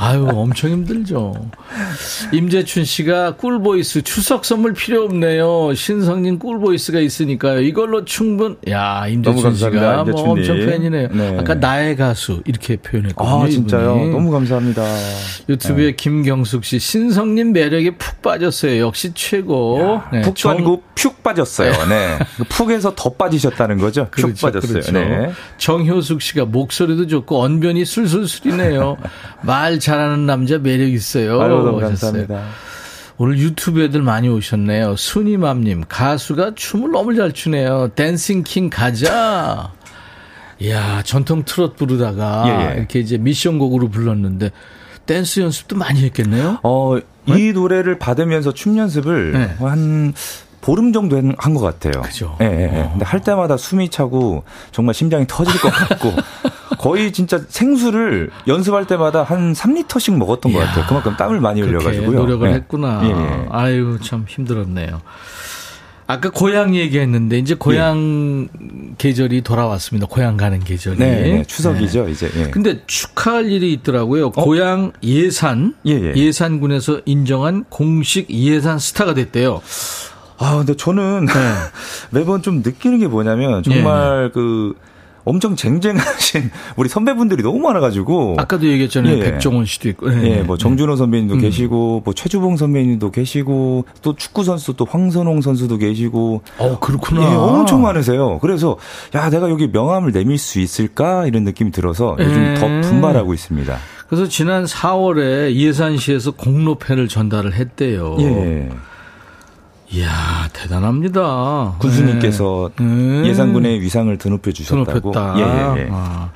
[0.00, 1.34] 아유, 엄청 힘들죠.
[2.32, 5.74] 임재춘 씨가 꿀voice 추석 선물 필요 없네요.
[5.74, 7.62] 신성님 꿀voice가 있으니까요.
[7.62, 8.58] 이걸로 충분.
[8.70, 11.08] 야, 임재춘 씨가 뭐 엄청 팬이네요.
[11.08, 11.36] 네.
[11.36, 13.42] 아까 나의 가수 이렇게 표현했거든요.
[13.42, 13.96] 아, 진짜요?
[13.96, 14.10] 이분이.
[14.12, 14.84] 너무 감사합니다.
[15.48, 15.92] 유튜브에 네.
[15.96, 18.80] 김경숙 씨 신성님 매력에 푹 빠졌어요.
[18.80, 20.00] 역시 최고.
[20.12, 20.52] 네, 푹 정...
[20.52, 21.72] 빠지고 푹 빠졌어요.
[21.88, 22.18] 네.
[22.36, 24.06] 그 푹에서 더 빠지셨다는 거죠?
[24.12, 24.72] 그렇죠, 푹 빠졌어요.
[24.74, 24.92] 그렇죠.
[24.92, 25.32] 네.
[25.56, 28.96] 정효숙 씨가 목소리도 좋고 언변이 술술술이네요.
[29.42, 31.40] 말 잘하는 남자 매력 있어요.
[31.40, 32.42] 아유, 너무 감사합니다.
[33.16, 34.96] 오늘 유튜브에들 많이 오셨네요.
[34.96, 37.88] 순이맘님, 가수가 춤을 너무 잘 추네요.
[37.94, 39.72] dancing king 가자.
[40.60, 42.78] 이야, 전통 트롯 부르다가 예, 예.
[42.78, 44.50] 이렇게 이제 미션곡으로 불렀는데
[45.06, 46.58] 댄스 연습도 많이 했겠네요?
[46.62, 47.52] 어, 이 네?
[47.52, 49.54] 노래를 받으면서 춤 연습을 네.
[49.58, 50.12] 한
[50.60, 52.02] 보름 정도 한 것 같아요.
[52.02, 52.36] 그죠.
[52.40, 52.88] 예, 예, 예.
[52.90, 56.12] 근데 할 때마다 숨이 차고 정말 심장이 터질 것 같고
[56.78, 60.84] 거의 진짜 생수를 연습할 때마다 한 3리터씩 먹었던 것 같아요.
[60.86, 62.18] 그만큼 땀을 많이 흘려가지고요.
[62.18, 62.54] 노력을 예.
[62.54, 63.00] 했구나.
[63.04, 63.46] 예, 예.
[63.50, 65.00] 아유 참 힘들었네요.
[66.10, 68.94] 아까 고향 얘기했는데 이제 고향 예.
[68.96, 70.06] 계절이 돌아왔습니다.
[70.06, 70.98] 고향 가는 계절이.
[70.98, 72.12] 네, 네 추석이죠 네.
[72.12, 72.30] 이제.
[72.36, 72.44] 예.
[72.50, 74.26] 근데 축하할 일이 있더라고요.
[74.28, 74.30] 어?
[74.30, 76.32] 고향 예산 예, 예.
[76.32, 79.60] 산군에서 인정한 공식 예산 스타가 됐대요.
[80.38, 81.32] 아 근데 저는 네.
[82.10, 84.30] 매번 좀 느끼는 게 뭐냐면 정말 예.
[84.32, 84.74] 그
[85.24, 89.18] 엄청 쟁쟁하신 우리 선배분들이 너무 많아가지고 아까도 얘기했잖아요.
[89.18, 89.20] 예.
[89.20, 91.40] 백종원 씨도 있고, 예, 예 뭐 정준호 선배님도 음.
[91.40, 97.20] 계시고, 뭐 최주봉 선배님도 계시고, 또 축구 선수 또 황선홍 선수도 계시고, 어 그렇구나.
[97.30, 98.38] 예, 엄청 많으세요.
[98.38, 98.78] 그래서
[99.14, 102.54] 야 내가 여기 명함을 내밀 수 있을까 이런 느낌이 들어서 요즘 예.
[102.54, 103.76] 더 분발하고 있습니다.
[104.08, 108.16] 그래서 지난 4월에 예산시에서 공로패를 전달을 했대요.
[108.20, 108.70] 예.
[109.90, 111.76] 이야 대단합니다.
[111.78, 113.26] 군수님께서 네.
[113.28, 114.84] 예산군의 위상을 드높여 주셨다고.
[114.84, 115.34] 드높였다.
[115.38, 115.88] 예, 예, 예.
[115.90, 116.30] 아.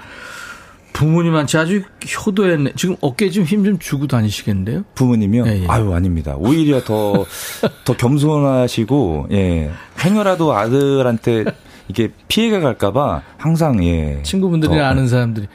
[0.92, 1.82] 부모님한테 아주
[2.26, 2.72] 효도했네.
[2.76, 4.84] 지금 어깨에 좀힘 좀 주고 다니시겠는데요?
[4.94, 5.46] 부모님이요?
[5.46, 5.66] 예, 예.
[5.66, 6.34] 아유, 아닙니다.
[6.36, 7.24] 오히려 더,
[7.84, 9.70] 더 겸손하시고, 예.
[10.04, 11.44] 행여라도 아들한테
[11.88, 14.22] 이게 피해가 갈까봐 항상, 예.
[14.22, 15.46] 친구분들이 아는 사람들이.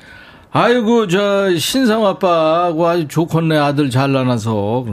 [0.52, 3.58] 아이고, 저, 신상 아빠하고 아주 좋겠네.
[3.58, 4.86] 아들 잘 나눠서.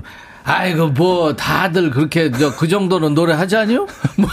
[0.45, 3.87] 아이고 뭐 다들 그렇게 그 정도는 노래 하지 않요?
[4.17, 4.29] 뭐.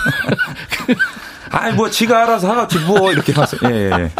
[1.51, 3.59] 아이 뭐 지가 알아서 하겠지 뭐 이렇게 하세요.
[3.71, 4.11] 예, 예.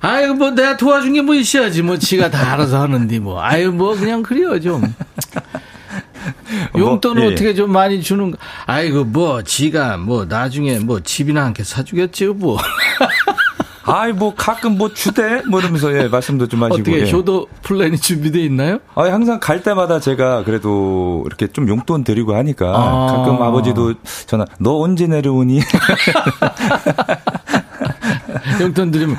[0.00, 3.94] 아이고 뭐 내가 도와준 게 뭐 있어야지 뭐 지가 다 알아서 하는데 뭐 아유 뭐
[3.96, 4.94] 그냥 그래요 좀.
[6.72, 7.34] 뭐, 용돈을 뭐, 예.
[7.34, 12.26] 어떻게 좀 많이 주는 가 아이고 뭐 지가 뭐 나중에 뭐 집이나 한 개 사주겠지
[12.26, 12.58] 뭐.
[13.88, 17.10] 아이 뭐 가끔 뭐 주대 뭐 이러면서 예 말씀도 좀 하시고 어떻게 예.
[17.10, 18.78] 효도 플랜이 준비돼 있나요?
[18.94, 23.06] 아 항상 갈 때마다 제가 그래도 이렇게 좀 용돈 드리고 하니까 아.
[23.12, 23.94] 가끔 아버지도
[24.26, 25.60] 전화 너 언제 내려오니?
[28.60, 29.16] 용돈 드리면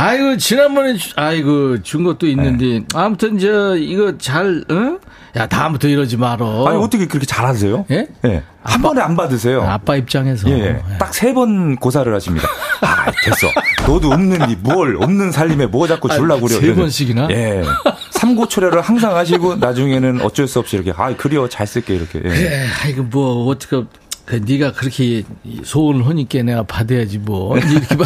[0.00, 2.84] 아이고 지난번에 아이고 준 것도 있는데 네.
[2.94, 4.98] 아무튼 저 이거 잘 어?
[5.36, 6.68] 야 다음부터 이러지 말어.
[6.68, 7.84] 아니 어떻게 그렇게 잘하세요?
[7.90, 8.06] 예?
[8.24, 8.42] 예.
[8.62, 9.60] 한 번에 안 받으세요.
[9.62, 10.48] 아빠 입장에서.
[10.50, 10.54] 예.
[10.54, 10.64] 예.
[10.66, 10.98] 예.
[10.98, 12.46] 딱 세 번 고사를 하십니다.
[12.80, 13.48] 아 됐어.
[13.88, 16.60] 너도 없는 이뭘 없는 살림에 뭐 자꾸 줄라고 그래.
[16.60, 17.26] 세 번씩이나?
[17.32, 17.64] 예.
[18.12, 22.18] 삼고초려를 항상 하시고 나중에는 어쩔 수 없이 이렇게 아 그려 잘 쓸게 이렇게.
[22.20, 22.28] 예.
[22.28, 22.66] 그래.
[22.84, 23.82] 아이고 뭐 어떻게
[24.24, 25.24] 그 네가 그렇게
[25.64, 28.04] 소원을 하니까 내가 받아야지 뭐 이렇게 봐.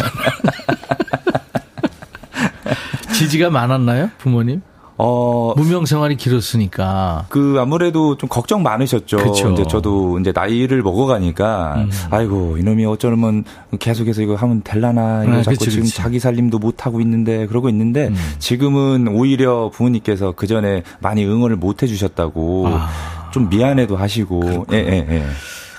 [3.13, 4.61] 지지가 많았나요 부모님?
[4.95, 9.17] 어 무명 생활이 길었으니까 그 아무래도 좀 걱정 많으셨죠.
[9.17, 9.51] 그쵸.
[9.51, 11.89] 이제 저도 이제 나이를 먹어가니까 음.
[12.11, 13.43] 아이고 이놈이 어쩌면
[13.79, 15.95] 계속해서 이거 하면 될라나 이거 아, 자꾸 그치, 지금 그치.
[15.95, 18.15] 자기 살림도 못 하고 있는데 그러고 있는데 음.
[18.37, 22.89] 지금은 오히려 부모님께서 그 전에 많이 응원을 못 해주셨다고 아.
[23.31, 25.25] 좀 미안해도 하시고 예예 예.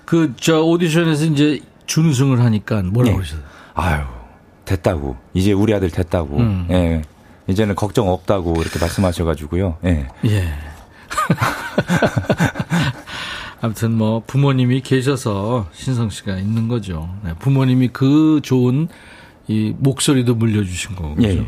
[0.05, 3.13] 그 저 오디션에서 이제 준우승을 하니까 뭐라고 네.
[3.15, 3.43] 그러셨어요?
[3.75, 4.01] 아유
[4.65, 6.67] 됐다고 이제 우리 아들 됐다고 음.
[6.71, 7.03] 예.
[7.49, 9.79] 이제는 걱정 없다고 이렇게 말씀하셔가지고요.
[9.85, 10.09] 예.
[10.27, 10.55] 예.
[13.61, 17.09] 아무튼 뭐 부모님이 계셔서 신성 씨가 있는 거죠.
[17.25, 18.89] 네, 부모님이 그 좋은
[19.47, 21.17] 이 목소리도 물려주신 거고.
[21.23, 21.35] 예, 예.
[21.35, 21.47] 네.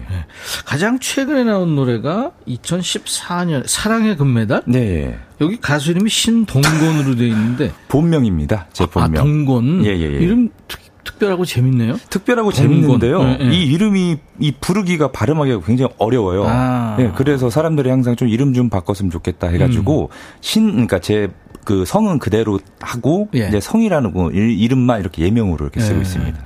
[0.66, 4.62] 가장 최근에 나온 노래가 2014년 사랑의 금메달.
[4.66, 5.18] 네.
[5.40, 8.68] 여기 가수 이름이 신동곤으로 되어 있는데 본명입니다.
[8.72, 9.14] 제 본명.
[9.14, 9.84] 아, 동곤.
[9.84, 10.18] 예, 예, 예.
[10.18, 11.96] 이름 특별하고 재밌네요.
[12.10, 13.22] 특별하고 재밌는데요.
[13.22, 13.56] 네, 네.
[13.56, 16.44] 이 이름이 이 부르기가 발음하기가 굉장히 어려워요.
[16.46, 16.96] 아.
[16.98, 20.38] 네, 그래서 사람들이 항상 좀 이름 좀 바꿨으면 좋겠다 해가지고 음.
[20.40, 21.28] 신 그러니까 제
[21.66, 23.48] 그 성은 그대로 하고 예.
[23.48, 26.02] 이제 성이라는 거 이름만 이렇게 예명으로 이렇게 쓰고 예.
[26.02, 26.40] 있습니다.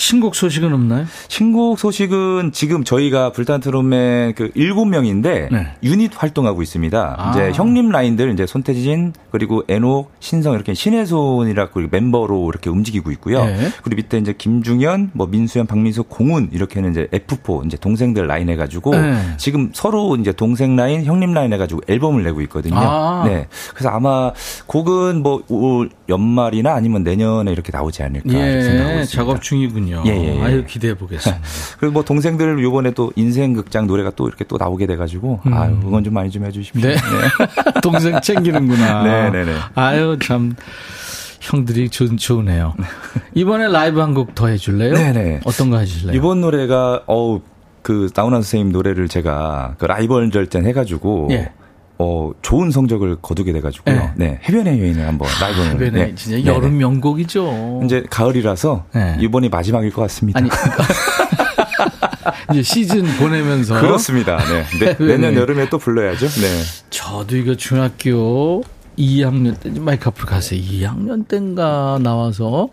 [0.00, 1.04] 신곡 소식은 없나요?
[1.28, 5.66] 신곡 소식은 지금 저희가 불타는 트롯맨 그 일곱 명인데 네.
[5.82, 7.16] 유닛 활동하고 있습니다.
[7.18, 7.30] 아.
[7.30, 13.44] 이제 형님 라인들 이제 손태진 그리고 에녹, 신성 이렇게 신에손이라고 멤버로 이렇게 움직이고 있고요.
[13.44, 13.68] 네.
[13.82, 18.56] 그리고 밑에 이제 김중연, 뭐 민수현, 박민수, 공훈 이렇게는 이제 F4 이제 동생들 라인 해
[18.56, 19.18] 가지고 네.
[19.36, 22.78] 지금 서로 이제 동생 라인, 형님 라인 해 가지고 앨범을 내고 있거든요.
[22.78, 23.24] 아.
[23.26, 23.48] 네.
[23.74, 24.32] 그래서 아마
[24.66, 29.04] 곡은 뭐올 연말이나 아니면 내년에 이렇게 나오지 않을까 예, 생각하고 있습니다.
[29.06, 30.02] 작업 중이군요.
[30.06, 30.42] 예, 예, 예.
[30.42, 31.40] 아유 기대해 보겠습니다.
[31.80, 35.54] 그리고 뭐 동생들 요번에 또 인생 극장 노래가 또 이렇게 또 나오게 돼가지고 음.
[35.54, 36.82] 아유 응원 좀 많이 좀 해주십시오.
[36.82, 36.94] 네.
[36.96, 37.00] 네.
[37.82, 39.02] 동생 챙기는구나.
[39.02, 39.30] 네네네.
[39.46, 39.58] 네, 네.
[39.74, 40.54] 아유 참.
[41.42, 42.74] 형들이 좋, 좋으네요.
[43.34, 44.92] 이번에 라이브 한 곡 더 해줄래요?
[44.92, 45.40] 네네.
[45.46, 46.14] 어떤 거 하실래요?
[46.14, 47.40] 이번 노래가, 어우,
[47.80, 51.50] 그, 나훈아 선생님 노래를 제가 그 라이벌 절전 해가지고, 예.
[52.02, 53.94] 어, 좋은 성적을 거두게 돼가지고요.
[53.94, 54.12] 네.
[54.16, 54.40] 네.
[54.48, 55.70] 해변의 여인을 한번 라이브를.
[55.72, 56.14] 해변의 네.
[56.14, 56.78] 진짜 여름 네.
[56.78, 57.82] 명곡이죠.
[57.84, 59.18] 이제 가을이라서 네.
[59.20, 60.40] 이번이 마지막일 것 같습니다.
[60.40, 60.48] 아니,
[62.52, 63.78] 이제 시즌 보내면서.
[63.82, 64.38] 그렇습니다.
[64.38, 64.64] 네.
[64.80, 64.96] 네.
[64.98, 66.26] 내년 여름에 또 불러야죠.
[66.26, 66.62] 네.
[66.88, 68.62] 저도 이거 중학교
[68.96, 70.58] 2학년 때, 마이크 앞으로 가세요.
[70.58, 72.70] 2학년 때인가 나와서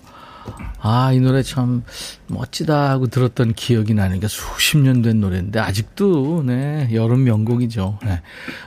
[0.79, 1.83] 아, 이 노래 참
[2.27, 7.99] 멋지다 하고 들었던 기억이 나니까 수십 년 된 노래인데 아직도 네, 여름 명곡이죠.
[8.03, 8.21] 네.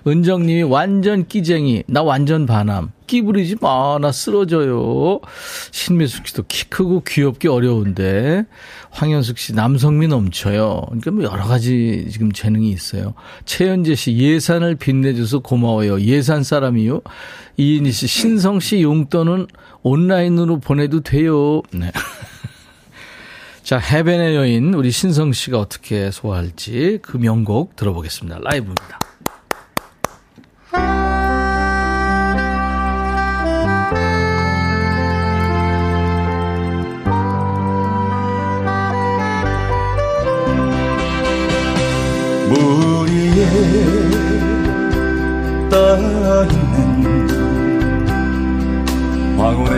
[0.07, 2.93] 은정님이 완전 끼쟁이, 나 완전 반함.
[3.07, 5.19] 끼 부리지 마, 나 쓰러져요.
[5.73, 8.45] 신미숙 씨도 키 크고 귀엽기 어려운데
[8.91, 10.83] 황현숙 씨 남성미 넘쳐요.
[10.87, 13.15] 그러니까 뭐 여러 가지 지금 재능이 있어요.
[13.47, 16.01] 최현재 씨 예산을 빛내줘서 고마워요.
[16.03, 17.01] 예산 사람이요.
[17.57, 19.49] 이인희 씨 신성 씨 용돈은
[19.83, 21.63] 온라인으로 보내도 돼요.
[21.73, 21.91] 네.
[23.63, 28.39] 자, 해변의 여인, 우리 신성 씨가 어떻게 소화할지 그 명곡 들어보겠습니다.
[28.43, 28.99] 라이브입니다.
[42.49, 43.47] 물 위에
[45.71, 46.70] 떠있는
[49.51, 49.75] 황혼의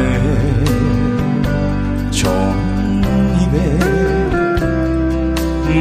[2.10, 3.56] 종입에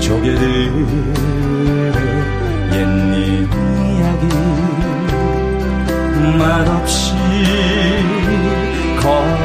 [0.00, 0.52] 조개들의
[2.72, 2.76] 옛
[3.94, 4.24] 이야기.
[6.38, 7.14] 말없이
[9.00, 9.41] 거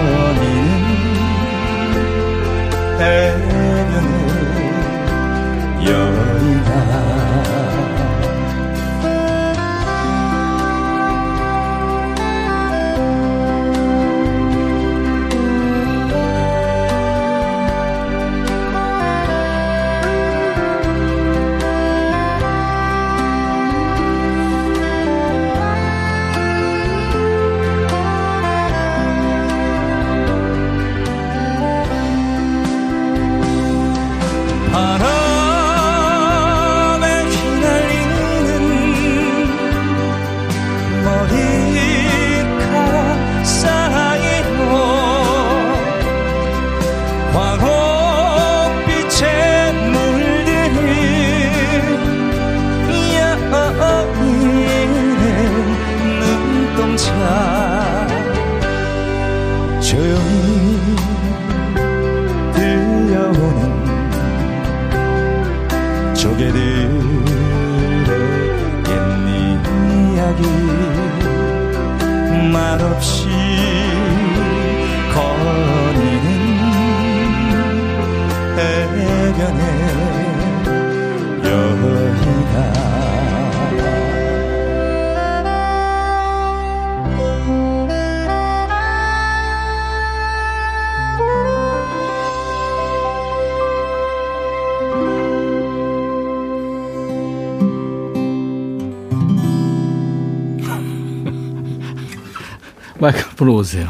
[103.48, 103.90] 앞으로 오세요.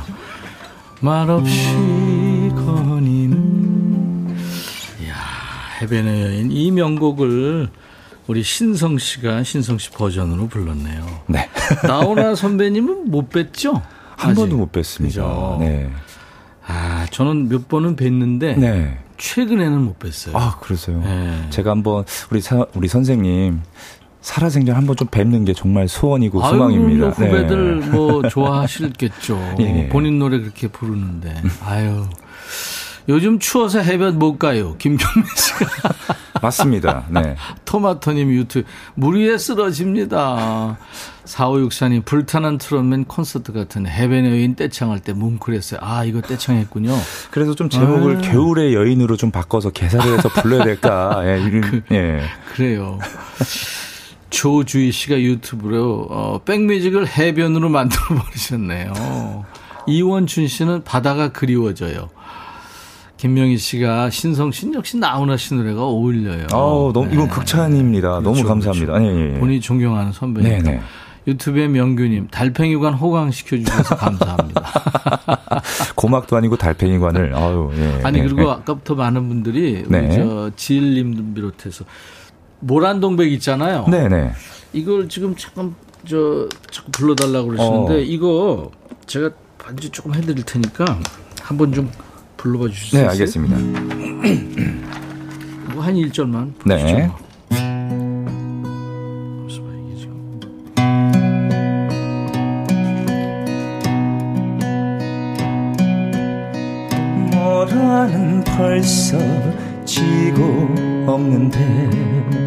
[1.02, 1.68] 말없이
[2.56, 4.36] 거니는
[5.04, 5.16] 이야
[5.82, 7.70] 해변의 여인 이 명곡을
[8.28, 11.22] 우리 신성 씨가 신성 씨 버전으로 불렀네요.
[11.28, 11.50] 네.
[11.88, 13.82] 나훈아 선배님은 못 뵀죠?
[14.16, 14.42] 한 아직?
[14.42, 15.04] 번도 못 뵀습니다.
[15.06, 15.58] 그죠?
[15.60, 15.90] 네.
[16.68, 19.00] 아 저는 몇 번은 뵀는데 네.
[19.18, 20.36] 최근에는 못 뵀어요.
[20.36, 21.00] 아, 그러세요.
[21.02, 21.48] 네.
[21.50, 23.62] 제가 한번 우리 사, 우리 선생님
[24.28, 27.06] 살아생전 한번 좀 뵙는 게 정말 소원이고 아유, 소망입니다.
[27.06, 29.56] 뭐 후배들 뭐 좋아하실겠죠.
[29.62, 29.88] 예, 예.
[29.88, 31.34] 본인 노래 그렇게 부르는데.
[31.66, 32.06] 아유.
[33.08, 34.76] 요즘 추워서 해변 못 가요.
[34.80, 35.94] 김경민 씨가.
[36.44, 37.06] 맞습니다.
[37.08, 37.38] 네.
[37.64, 38.68] 토마토님 유튜브.
[38.96, 40.78] 물 위에 쓰러집니다.
[41.24, 45.80] 4564님, 불타는 트롯맨 콘서트 같은 해변의 여인 떼창할 때 뭉클했어요.
[45.82, 46.94] 아, 이거 떼창했군요.
[47.32, 48.22] 그래서 좀 제목을 아.
[48.22, 51.22] 겨울의 여인으로 좀 바꿔서 개사를 해서 불러야 될까.
[51.24, 52.24] 예, 그 예.
[52.54, 53.00] 그래요.
[54.38, 58.94] 조주희 씨가 유튜브로 어, 백뮤직을 해변으로 만들어 버리셨네요.
[59.88, 62.10] 이원춘 씨는 바다가 그리워져요.
[63.18, 66.46] 김명희 씨가 신성 씨는 역시 나훈아 씨 노래가 어울려요.
[66.54, 68.10] 아우, 너무, 이건 극찬입니다.
[68.20, 68.94] 너무 그렇죠, 감사합니다.
[68.94, 69.10] 그렇죠.
[69.10, 69.40] 아니, 예, 예.
[69.40, 70.62] 본인이 존경하는 선배니까.
[70.62, 70.82] 네네.
[71.26, 74.62] 유튜브의 명규님, 달팽이관 호강시켜주셔서 감사합니다.
[75.98, 78.02] 고막도 아니고 달팽이관을, 아유, 예.
[78.04, 78.52] 아니, 예, 그리고 예.
[78.52, 80.12] 아까부터 많은 분들이, 네.
[80.12, 81.86] 저, 지일님 비롯해서,
[82.60, 83.86] 모란동백 있잖아요.
[83.90, 84.10] 네네.
[84.10, 84.32] 네.
[84.74, 85.76] 이걸 지금 잠깐,
[86.08, 87.98] 저, 자꾸 불러달라고 그러시는데, 어.
[88.00, 88.72] 이거
[89.06, 91.00] 제가 반주 조금 해드릴 테니까,
[91.42, 91.90] 한번 좀
[92.38, 93.08] 불러봐 주실 수 네, 있어요?
[93.08, 93.58] 네, 알겠습니다.
[95.74, 96.54] 뭐 한 1절만.
[96.66, 97.10] 네.
[107.32, 109.18] 모라는 벌써
[109.86, 110.44] 지고
[111.08, 112.47] 없는데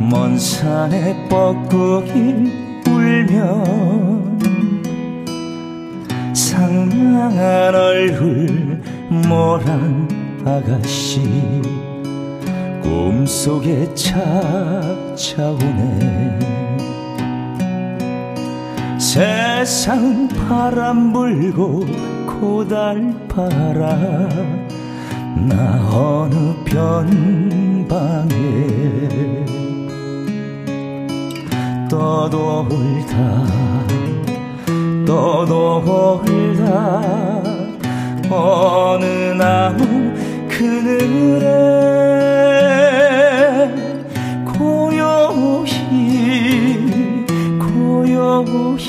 [0.00, 4.38] 먼 산에 뻐꾸기 울면
[6.34, 8.80] 상냥한 얼굴
[9.10, 10.08] 모란
[10.44, 11.20] 아가씨
[12.82, 15.48] 꿈속에 찾아오네.
[18.98, 21.84] 세상 바람 불고
[22.26, 23.98] 고달파라.
[25.34, 28.38] 나 어느 변방에
[31.88, 33.16] 떠돌다
[35.06, 36.62] 떠돌다.
[38.30, 39.78] 어느 나무
[40.48, 41.46] 그늘에
[44.44, 45.76] 고요히
[47.58, 48.86] 고요히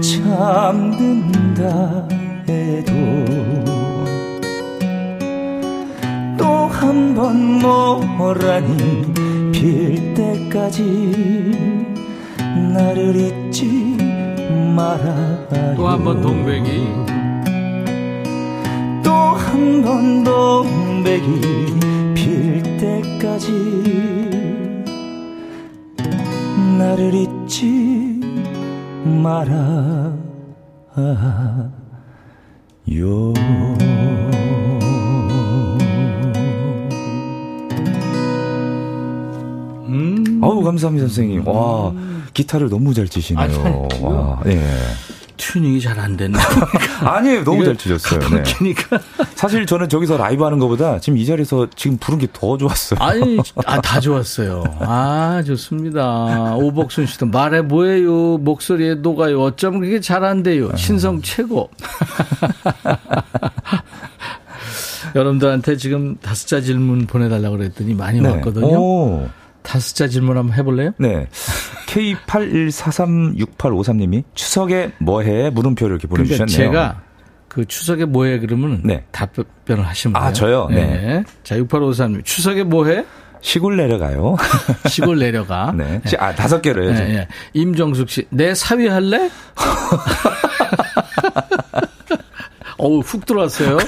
[0.00, 1.62] 잠든다
[2.48, 2.92] 해도
[6.38, 7.56] 또 한 번
[8.16, 9.09] 모란이
[9.60, 10.80] 필 때까지
[12.72, 13.94] 나를 잊지
[14.74, 16.70] 말아요 또 한 번 동백이.
[19.04, 21.40] 또 한 번 동백이
[22.14, 23.52] 필 때까지
[26.78, 28.18] 나를 잊지
[29.04, 30.00] 말아요
[40.42, 41.46] 아우 감사합니다 선생님.
[41.46, 41.92] 와
[42.34, 43.88] 기타를 너무 잘 치시네요.
[44.00, 44.62] 아, 와, 예.
[45.36, 46.38] 튜닝이 잘 안 됐나?
[47.00, 48.20] 아니에요, 너무 잘 치셨어요.
[48.28, 48.42] 네.
[49.34, 53.00] 사실 저는 저기서 라이브 하는 것보다 지금 이 자리에서 지금 부른 게 더 좋았어요.
[53.00, 54.64] 아니, 아, 다 좋았어요.
[54.80, 56.54] 아, 좋습니다.
[56.56, 58.36] 오복순 씨도 말해 뭐예요?
[58.36, 59.40] 목소리에 녹아요.
[59.42, 60.76] 어쩜 그렇게 잘한대요?
[60.76, 61.70] 신성 최고.
[65.16, 68.28] 여러분들한테 지금 다섯 자 질문 보내달라고 그랬더니 많이 네.
[68.28, 68.66] 왔거든요.
[68.78, 69.28] 오.
[69.62, 70.92] 다섯자 질문 한번 해볼래요?
[70.98, 71.26] 네.
[71.86, 75.50] K81436853님이 추석에 뭐해?
[75.50, 76.70] 물음표를 이렇게 그러니까 보내주셨네요.
[76.72, 77.02] 제가
[77.48, 78.38] 그 추석에 뭐해?
[78.38, 79.04] 그러면 네.
[79.10, 80.22] 답변을 하시면 돼요.
[80.22, 80.68] 아, 저요?
[80.70, 80.86] 네.
[80.86, 81.24] 네.
[81.42, 82.24] 자, 6853님.
[82.24, 83.04] 추석에 뭐해?
[83.40, 84.36] 시골 내려가요.
[84.88, 85.72] 시골 내려가.
[85.76, 86.00] 네.
[86.04, 86.16] 네.
[86.18, 87.02] 아, 다섯 개로 해야지.
[87.02, 87.26] 네, 네.
[87.54, 88.24] 임정숙 씨.
[88.30, 89.28] 내 사위 할래?
[92.78, 93.78] 어우, 훅 들어왔어요.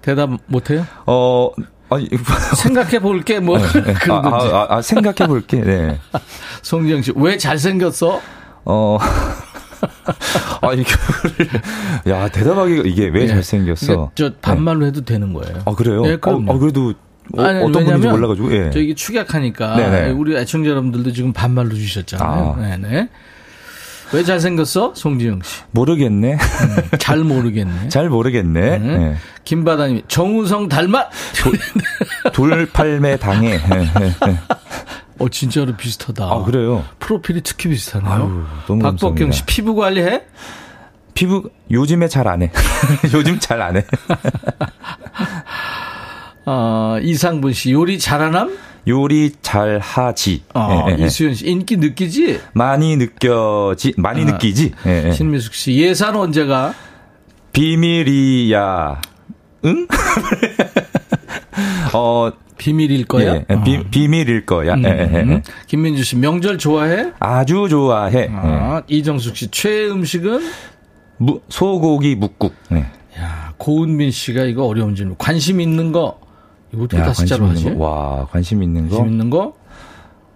[0.00, 0.86] 대답 못해요?
[1.06, 1.50] 어,
[1.90, 2.08] 아니,
[2.56, 3.58] 생각해 볼게, 뭐.
[3.58, 3.94] 네, 네.
[4.08, 5.98] 아, 아, 아, 생각해 볼게, 네.
[6.62, 8.20] 송지영 씨, 왜 잘생겼어?
[8.64, 8.98] 어.
[10.62, 11.50] 아, 이거를.
[12.08, 13.26] 야, 대답하기가 이게 왜 네.
[13.28, 13.86] 잘생겼어?
[13.86, 15.62] 그러니까 저 반말로 해도 되는 거예요.
[15.64, 16.02] 아, 그래요?
[16.02, 16.48] 네, 그럼.
[16.48, 16.94] 어, 아, 그래도
[17.36, 18.70] 어, 아니, 떤 분인지 몰라가지고, 예.
[18.70, 19.76] 저 이게 축약하니까.
[19.76, 20.10] 네네.
[20.12, 22.56] 우리 애청자 여러분들도 지금 반말로 주셨잖아요.
[22.56, 22.60] 아.
[22.60, 23.08] 네네.
[24.12, 24.92] 왜 잘생겼어?
[24.94, 25.60] 송지영 씨.
[25.70, 26.32] 모르겠네.
[26.34, 27.88] 음, 잘 모르겠네.
[27.90, 28.78] 잘 모르겠네.
[28.78, 28.98] 네.
[28.98, 29.16] 네.
[29.44, 31.08] 김바다님, 정우성 닮았!
[32.32, 33.58] 돌 팔매 당해.
[33.68, 34.38] 네, 네, 네.
[35.18, 36.24] 어, 진짜로 비슷하다.
[36.24, 36.84] 아, 그래요?
[36.98, 38.10] 프로필이 특히 비슷하네요.
[38.10, 40.22] 아유, 너무 박복경 씨, 피부 관리해?
[41.14, 42.50] 피부, 요즘에 잘 안 해.
[43.12, 43.84] 요즘 잘 안 해.
[46.46, 48.56] 어, 이상분 씨, 요리 잘하남?
[48.88, 50.42] 요리 잘 하지.
[50.54, 51.06] 어, 예, 예, 예.
[51.06, 52.40] 이수연 씨 인기 느끼지?
[52.52, 54.72] 많이 느껴지 많이 아, 느끼지.
[54.86, 55.12] 예, 예.
[55.12, 56.74] 신미숙 씨 예산 언제가?
[57.52, 59.00] 비밀이야.
[59.66, 59.86] 응?
[61.92, 63.34] 어 비밀일 거야.
[63.36, 63.60] 예, 예.
[63.64, 63.84] 비, 어.
[63.90, 64.74] 비밀일 거야.
[64.74, 65.42] 음, 음.
[65.66, 67.12] 김민주 씨 명절 좋아해?
[67.18, 68.28] 아주 좋아해.
[68.32, 70.40] 아, 이정숙 씨 최애 음식은
[71.18, 72.54] 무, 소고기 묵국.
[72.70, 72.86] 네.
[73.18, 75.16] 야 고은민 씨가 이거 어려운 질문.
[75.18, 76.19] 관심 있는 거.
[76.72, 77.70] 이거 어떻게 다 숫자로 하지?
[77.70, 78.96] 와, 관심 있는 거.
[78.96, 79.54] 관심 있는 거?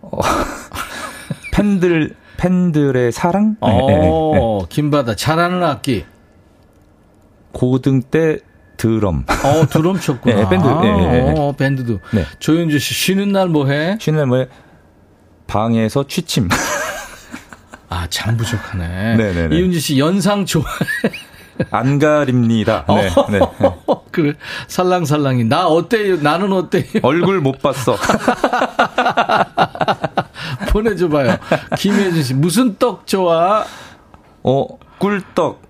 [0.02, 0.18] 어,
[1.52, 3.56] 팬들, 팬들의 사랑?
[3.60, 4.66] 어, 네, 네, 네.
[4.68, 5.14] 김바다.
[5.16, 6.04] 잘하는 악기.
[7.52, 8.38] 고등 때
[8.76, 9.24] 드럼.
[9.44, 10.34] 어, 드럼 쳤구나.
[10.42, 10.66] 네, 밴드.
[10.66, 12.00] 네, 네, 어, 밴드도.
[12.12, 12.24] 네.
[12.40, 13.96] 조윤주 씨, 쉬는 날 뭐 해?
[14.00, 14.48] 쉬는 날 뭐 해?
[15.46, 16.48] 방에서 취침.
[17.88, 19.16] 아, 참 부족하네.
[19.16, 19.54] 네네네.
[19.56, 20.66] 이윤주 씨, 연상 좋아해?
[21.70, 22.84] 안 가립니다.
[22.88, 23.40] 네, 네.
[24.10, 24.34] 그
[24.68, 26.16] 살랑살랑이 나 어때요?
[26.16, 26.84] 나는 어때요?
[27.02, 27.96] 얼굴 못 봤어.
[30.70, 31.36] 보내줘봐요.
[31.78, 33.64] 김혜준 씨, 무슨 떡 좋아?
[34.42, 34.66] 어,
[34.98, 35.62] 꿀떡.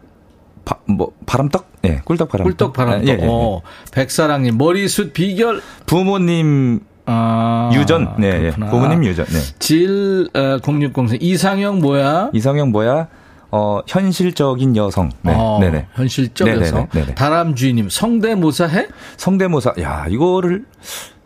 [0.65, 1.67] 바, 뭐, 바람떡?
[1.85, 2.45] 예, 네, 꿀떡 바람떡.
[2.45, 3.09] 꿀떡 바람떡.
[3.09, 3.61] 아, 예, 예, 어,
[3.93, 5.61] 백사랑님, 머리숱 비결?
[5.85, 8.15] 부모님 아, 유전.
[8.19, 8.51] 네, 예.
[8.51, 9.27] 부모님 유전.
[9.27, 9.39] 네.
[9.59, 11.19] 질, 어, 0603.
[11.21, 12.31] 이상형 뭐야?
[12.33, 13.09] 이상형 뭐야?
[13.57, 15.13] 어, 현실적인 여성.
[15.23, 15.33] 네.
[15.33, 15.87] 어, 네네.
[15.95, 16.67] 현실적 네네네.
[16.67, 16.89] 여성.
[16.89, 17.15] 네네.
[17.15, 18.89] 다람쥐님, 성대모사 해?
[19.17, 19.75] 성대모사.
[19.81, 20.65] 야, 이거를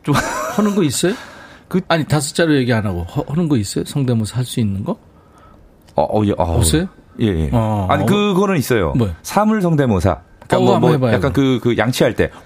[0.03, 0.15] 좀.
[0.55, 1.15] 하는 거 있어요?
[1.69, 3.87] 그, 아니, 다섯 자로 얘기 안 하고, 하는 거 있어요?
[3.87, 4.99] 성대모사 할 수 있는 거?
[5.95, 6.57] 어, 어, 예, 어.
[6.57, 6.87] 없어요?
[7.19, 7.49] 예, 예.
[7.51, 8.93] 어, 아니, 그거는 있어요.
[8.93, 10.21] 뭐 사물 성대모사.
[10.47, 12.31] 그러니까 어, 뭐, 뭐 약간 그, 그 양치할 때.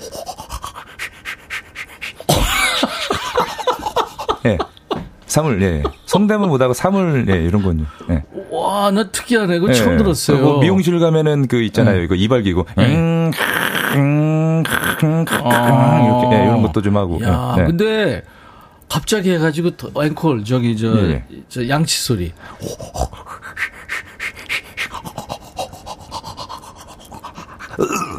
[4.47, 4.57] 예.
[5.27, 5.83] 사물, 예.
[6.07, 7.85] 성대문 못하고 사물, 예, 이런 건요.
[8.11, 8.23] 예.
[8.73, 9.57] 와, 나 특이하네.
[9.57, 9.75] 이거 예.
[9.75, 10.41] 처음 들었어요.
[10.41, 12.01] 뭐 미용실 가면은 그 있잖아요.
[12.01, 12.05] 예.
[12.05, 12.65] 이거 이발기구.
[12.79, 12.83] 예.
[12.87, 13.31] 음,
[13.97, 14.63] 음,
[15.05, 16.01] 음, 아.
[16.03, 17.23] 이렇게, 예, 이런 것도 좀 하고.
[17.23, 17.65] 야, 예.
[17.65, 18.23] 근데
[18.89, 21.25] 갑자기 해가지고 앵콜, 저기, 저, 예.
[21.51, 22.33] 저 양치 소리.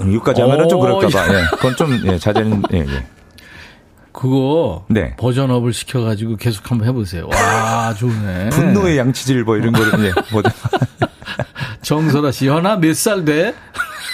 [0.02, 1.34] 여기까지 하면은 좀 그럴까봐.
[1.34, 1.46] 예.
[1.52, 3.06] 그건 좀, 예, 자제는, 예, 예.
[4.14, 5.16] 그거 네.
[5.18, 7.28] 버전업을 시켜가지고 계속 한번 해보세요.
[7.34, 8.50] 와 좋네.
[8.52, 10.52] 분노의 양치질 뭐 이런 거를 예, 버전.
[11.82, 13.54] 정설아 씨 연하 몇 살 돼?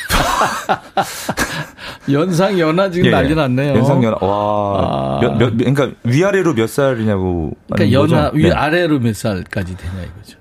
[2.11, 3.75] 연상 연하 지금 예, 난리 났네요.
[3.75, 5.19] 연상 연하 와 아.
[5.21, 7.51] 몇, 몇, 그러니까 위아래로 몇 살이냐고.
[7.71, 8.51] 그러니까 연하 위 네.
[8.51, 10.39] 아래로 몇 살까지 되냐 이거죠.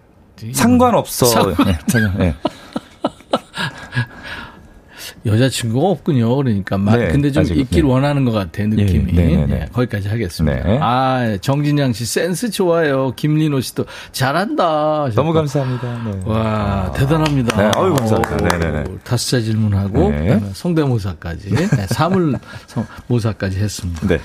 [0.55, 1.27] 상관없어.
[1.27, 1.57] 상관...
[1.67, 1.79] 네,
[2.17, 2.35] 네.
[5.27, 6.35] 여자친구가 없군요.
[6.37, 7.89] 그러니까 막 네, 근데 좀 아직, 있길 네.
[7.89, 9.13] 원하는 것 같아 느낌이.
[9.13, 9.69] 네, 네, 네, 네.
[9.73, 10.63] 거기까지 하겠습니다.
[10.63, 10.79] 네.
[10.81, 13.13] 아 정진양 씨 센스 좋아요.
[13.17, 15.11] 김민호 씨도 잘한다.
[15.15, 15.89] 너무 감사합니다.
[16.25, 16.93] 와 아.
[16.93, 17.57] 대단합니다.
[17.57, 18.59] 네, 어유 감사합니다.
[18.59, 18.85] 네네네.
[19.05, 20.13] 다섯자 질문하고
[20.55, 21.51] 성대모사까지
[21.89, 22.37] 사물
[23.07, 24.07] 모사까지 했습니다.
[24.07, 24.21] 네.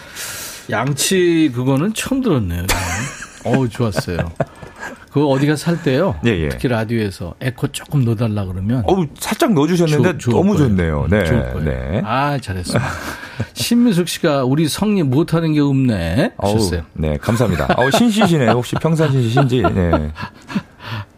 [0.70, 2.66] 양치 그거는 처음 들었네요.
[3.46, 4.18] 어우 좋았어요.
[5.14, 6.16] 그거 어디가 살 때요.
[6.26, 6.50] 예, 예.
[6.50, 8.84] 특히 라디오에서 에코 조금 넣어달라 그러면.
[8.88, 10.70] 어 살짝 넣어주셨는데 조, 너무 거예요.
[10.70, 11.08] 좋네요.
[11.08, 11.24] 네.
[11.64, 12.02] 네.
[12.04, 12.80] 아 잘했어.
[13.54, 16.32] 신미숙 씨가 우리 성님 못하는 게 없네.
[16.36, 16.80] 하셨어요.
[16.80, 17.76] 어우, 네 감사합니다.
[17.78, 18.50] 어 신씨시네.
[18.54, 19.62] 혹시 평상시신지.
[19.62, 19.92] 네.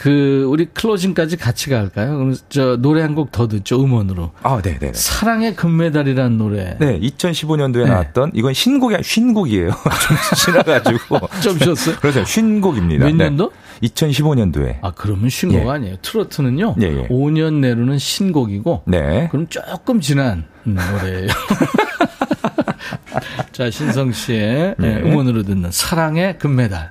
[0.00, 2.16] 그 우리 클로징까지 같이 갈까요?
[2.16, 4.30] 그럼 저 노래 한 곡 더 듣죠 음원으로.
[4.42, 4.92] 아, 네, 네.
[4.94, 6.78] 사랑의 금메달이라는 노래.
[6.80, 7.90] 네, 2015년도에 네.
[7.90, 9.68] 나왔던 이건 신곡이 쉰곡이에요.
[9.76, 11.96] 좀 지나가지고 좀 쉬었어요?
[12.00, 13.04] 그래서 쉰곡입니다.
[13.04, 13.52] 몇 년도?
[13.82, 13.88] 네.
[13.88, 14.78] 2015년도에.
[14.80, 15.68] 아, 그러면 신곡 예.
[15.68, 15.96] 아니에요.
[16.00, 16.76] 트로트는요.
[16.80, 17.08] 예, 예.
[17.08, 18.84] 5년 내로는 신곡이고.
[18.86, 19.28] 네.
[19.30, 21.28] 그럼 조금 지난 노래예요.
[23.52, 24.96] 자, 신성 씨의 네.
[25.02, 26.90] 음원으로 듣는 사랑의 금메달.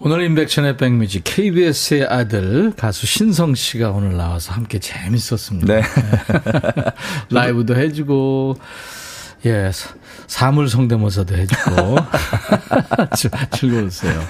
[0.00, 5.72] 오늘 인백션의 백뮤직 KBS의 아들 가수 신성 씨가 오늘 나와서 함께 재밌었습니다.
[5.72, 5.82] 네.
[7.30, 8.56] 라이브도 해주고
[9.46, 9.70] 예
[10.26, 11.96] 사물 성대모사도 해주고
[13.56, 14.20] 즐거웠어요.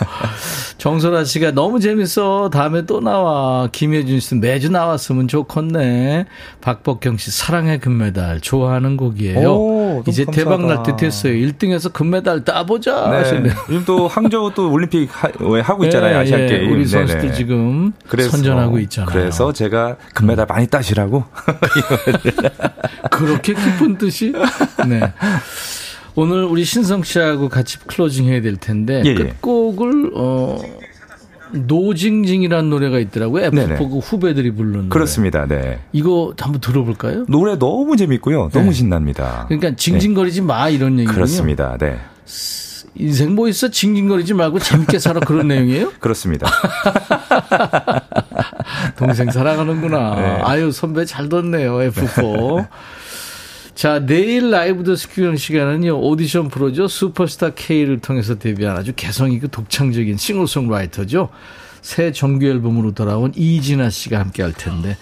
[0.77, 2.51] 정선아 씨가 너무 재밌어.
[2.51, 3.69] 다음에 또 나와.
[3.73, 6.27] 김혜준 씨 매주 나왔으면 좋겠네.
[6.61, 9.51] 박복경 씨 사랑의 금메달 좋아하는 곡이에요.
[9.51, 9.74] 오,
[10.07, 10.51] 이제 감사하다.
[10.51, 11.33] 대박 날듯 했어요.
[11.33, 13.17] 1등에서 금메달 따보자 네.
[13.17, 13.53] 하시네요.
[13.69, 16.15] 요즘 또 항저우 또 올림픽 하, 고 있잖아요.
[16.15, 16.73] 네, 아시안 예, 게임.
[16.73, 17.35] 우리 선수들 네네.
[17.35, 19.13] 지금 그래서, 선전하고 있잖아요.
[19.13, 21.25] 그래서 제가 금메달 많이 따시라고.
[23.11, 24.33] 그렇게 기쁜 뜻이?
[24.89, 25.13] 네.
[26.17, 29.15] 오늘 우리 신성 씨하고 같이 closing 해야 될 텐데 예, 예.
[29.15, 30.59] 끝곡을 어
[31.55, 33.51] 노징징이라는 노래가 있더라고요.
[33.51, 35.47] F4 그 후배들이 부르는 그렇습니다.
[35.47, 35.81] 네.
[35.93, 37.25] 이거 한번 들어볼까요?
[37.29, 38.51] 노래 너무 재밌고요.
[38.53, 38.73] 너무 네.
[38.73, 39.47] 신납니다.
[39.49, 40.47] 그러니까 징징거리지 네.
[40.47, 41.15] 마 이런 얘기군요.
[41.15, 41.77] 그렇습니다.
[41.79, 41.99] 네.
[42.97, 45.93] 인생 뭐 있어 징징거리지 말고 재밌게 살아 그런 내용이에요?
[45.99, 46.49] 그렇습니다.
[48.97, 50.15] 동생 사랑하는구나.
[50.15, 50.23] 네.
[50.43, 52.69] 아유 선배 잘 뒀네요 F4.
[53.75, 56.87] 자, 내일 라이브도 식후경 시간은요, 오디션 프로죠.
[56.87, 61.29] 슈퍼스타 K를 통해서 데뷔한 아주 개성있고 독창적인 싱어송라이터죠.
[61.83, 64.97] 새 정규 앨범으로 돌아온 이진아 씨가 함께 할 텐데,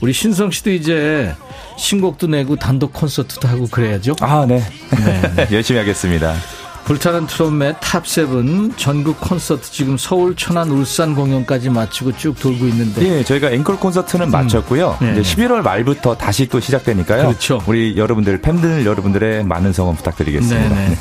[0.00, 1.34] 우리 신성 씨도 이제
[1.78, 4.16] 신곡도 내고 단독 콘서트도 하고 그래야죠.
[4.20, 4.62] 아, 네.
[4.90, 5.48] 네.
[5.52, 6.34] 열심히 하겠습니다.
[6.84, 13.02] 불타는 트롯의 top 7 전국 콘서트 지금 서울, 천안, 울산 공연까지 마치고 쭉 돌고 있는데.
[13.06, 14.30] 예, 저희가 앵콜 콘서트는 음.
[14.30, 14.98] 마쳤고요.
[15.00, 15.12] 네.
[15.12, 17.28] 이제 11월 말부터 다시 또 시작되니까요.
[17.28, 17.62] 그렇죠.
[17.66, 20.68] 우리 여러분들, 팬들 여러분들의 많은 성원 부탁드리겠습니다.
[20.68, 20.88] 네네.
[20.88, 20.98] 네.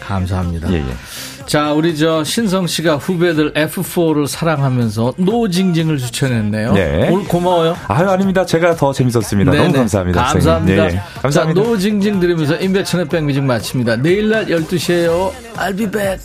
[0.00, 0.72] 감사합니다.
[0.72, 1.37] 예, 예.
[1.48, 6.74] 자, 우리 저 신성 씨가 후배들 F4를 사랑하면서 노징징을 추천했네요.
[6.74, 7.08] 네.
[7.10, 7.74] 오늘 고마워요.
[7.88, 8.44] 아유, 아닙니다.
[8.44, 9.52] 제가 더 재밌었습니다.
[9.52, 9.64] 네네.
[9.64, 10.24] 너무 감사합니다.
[10.24, 10.88] 감사합니다.
[10.88, 11.60] 네, 감사합니다.
[11.62, 13.96] 자, 노징징 들으면서 인백천의 백뮤직 마칩니다.
[13.96, 15.32] 내일 날 12시에요.
[15.56, 16.20] I'll be back.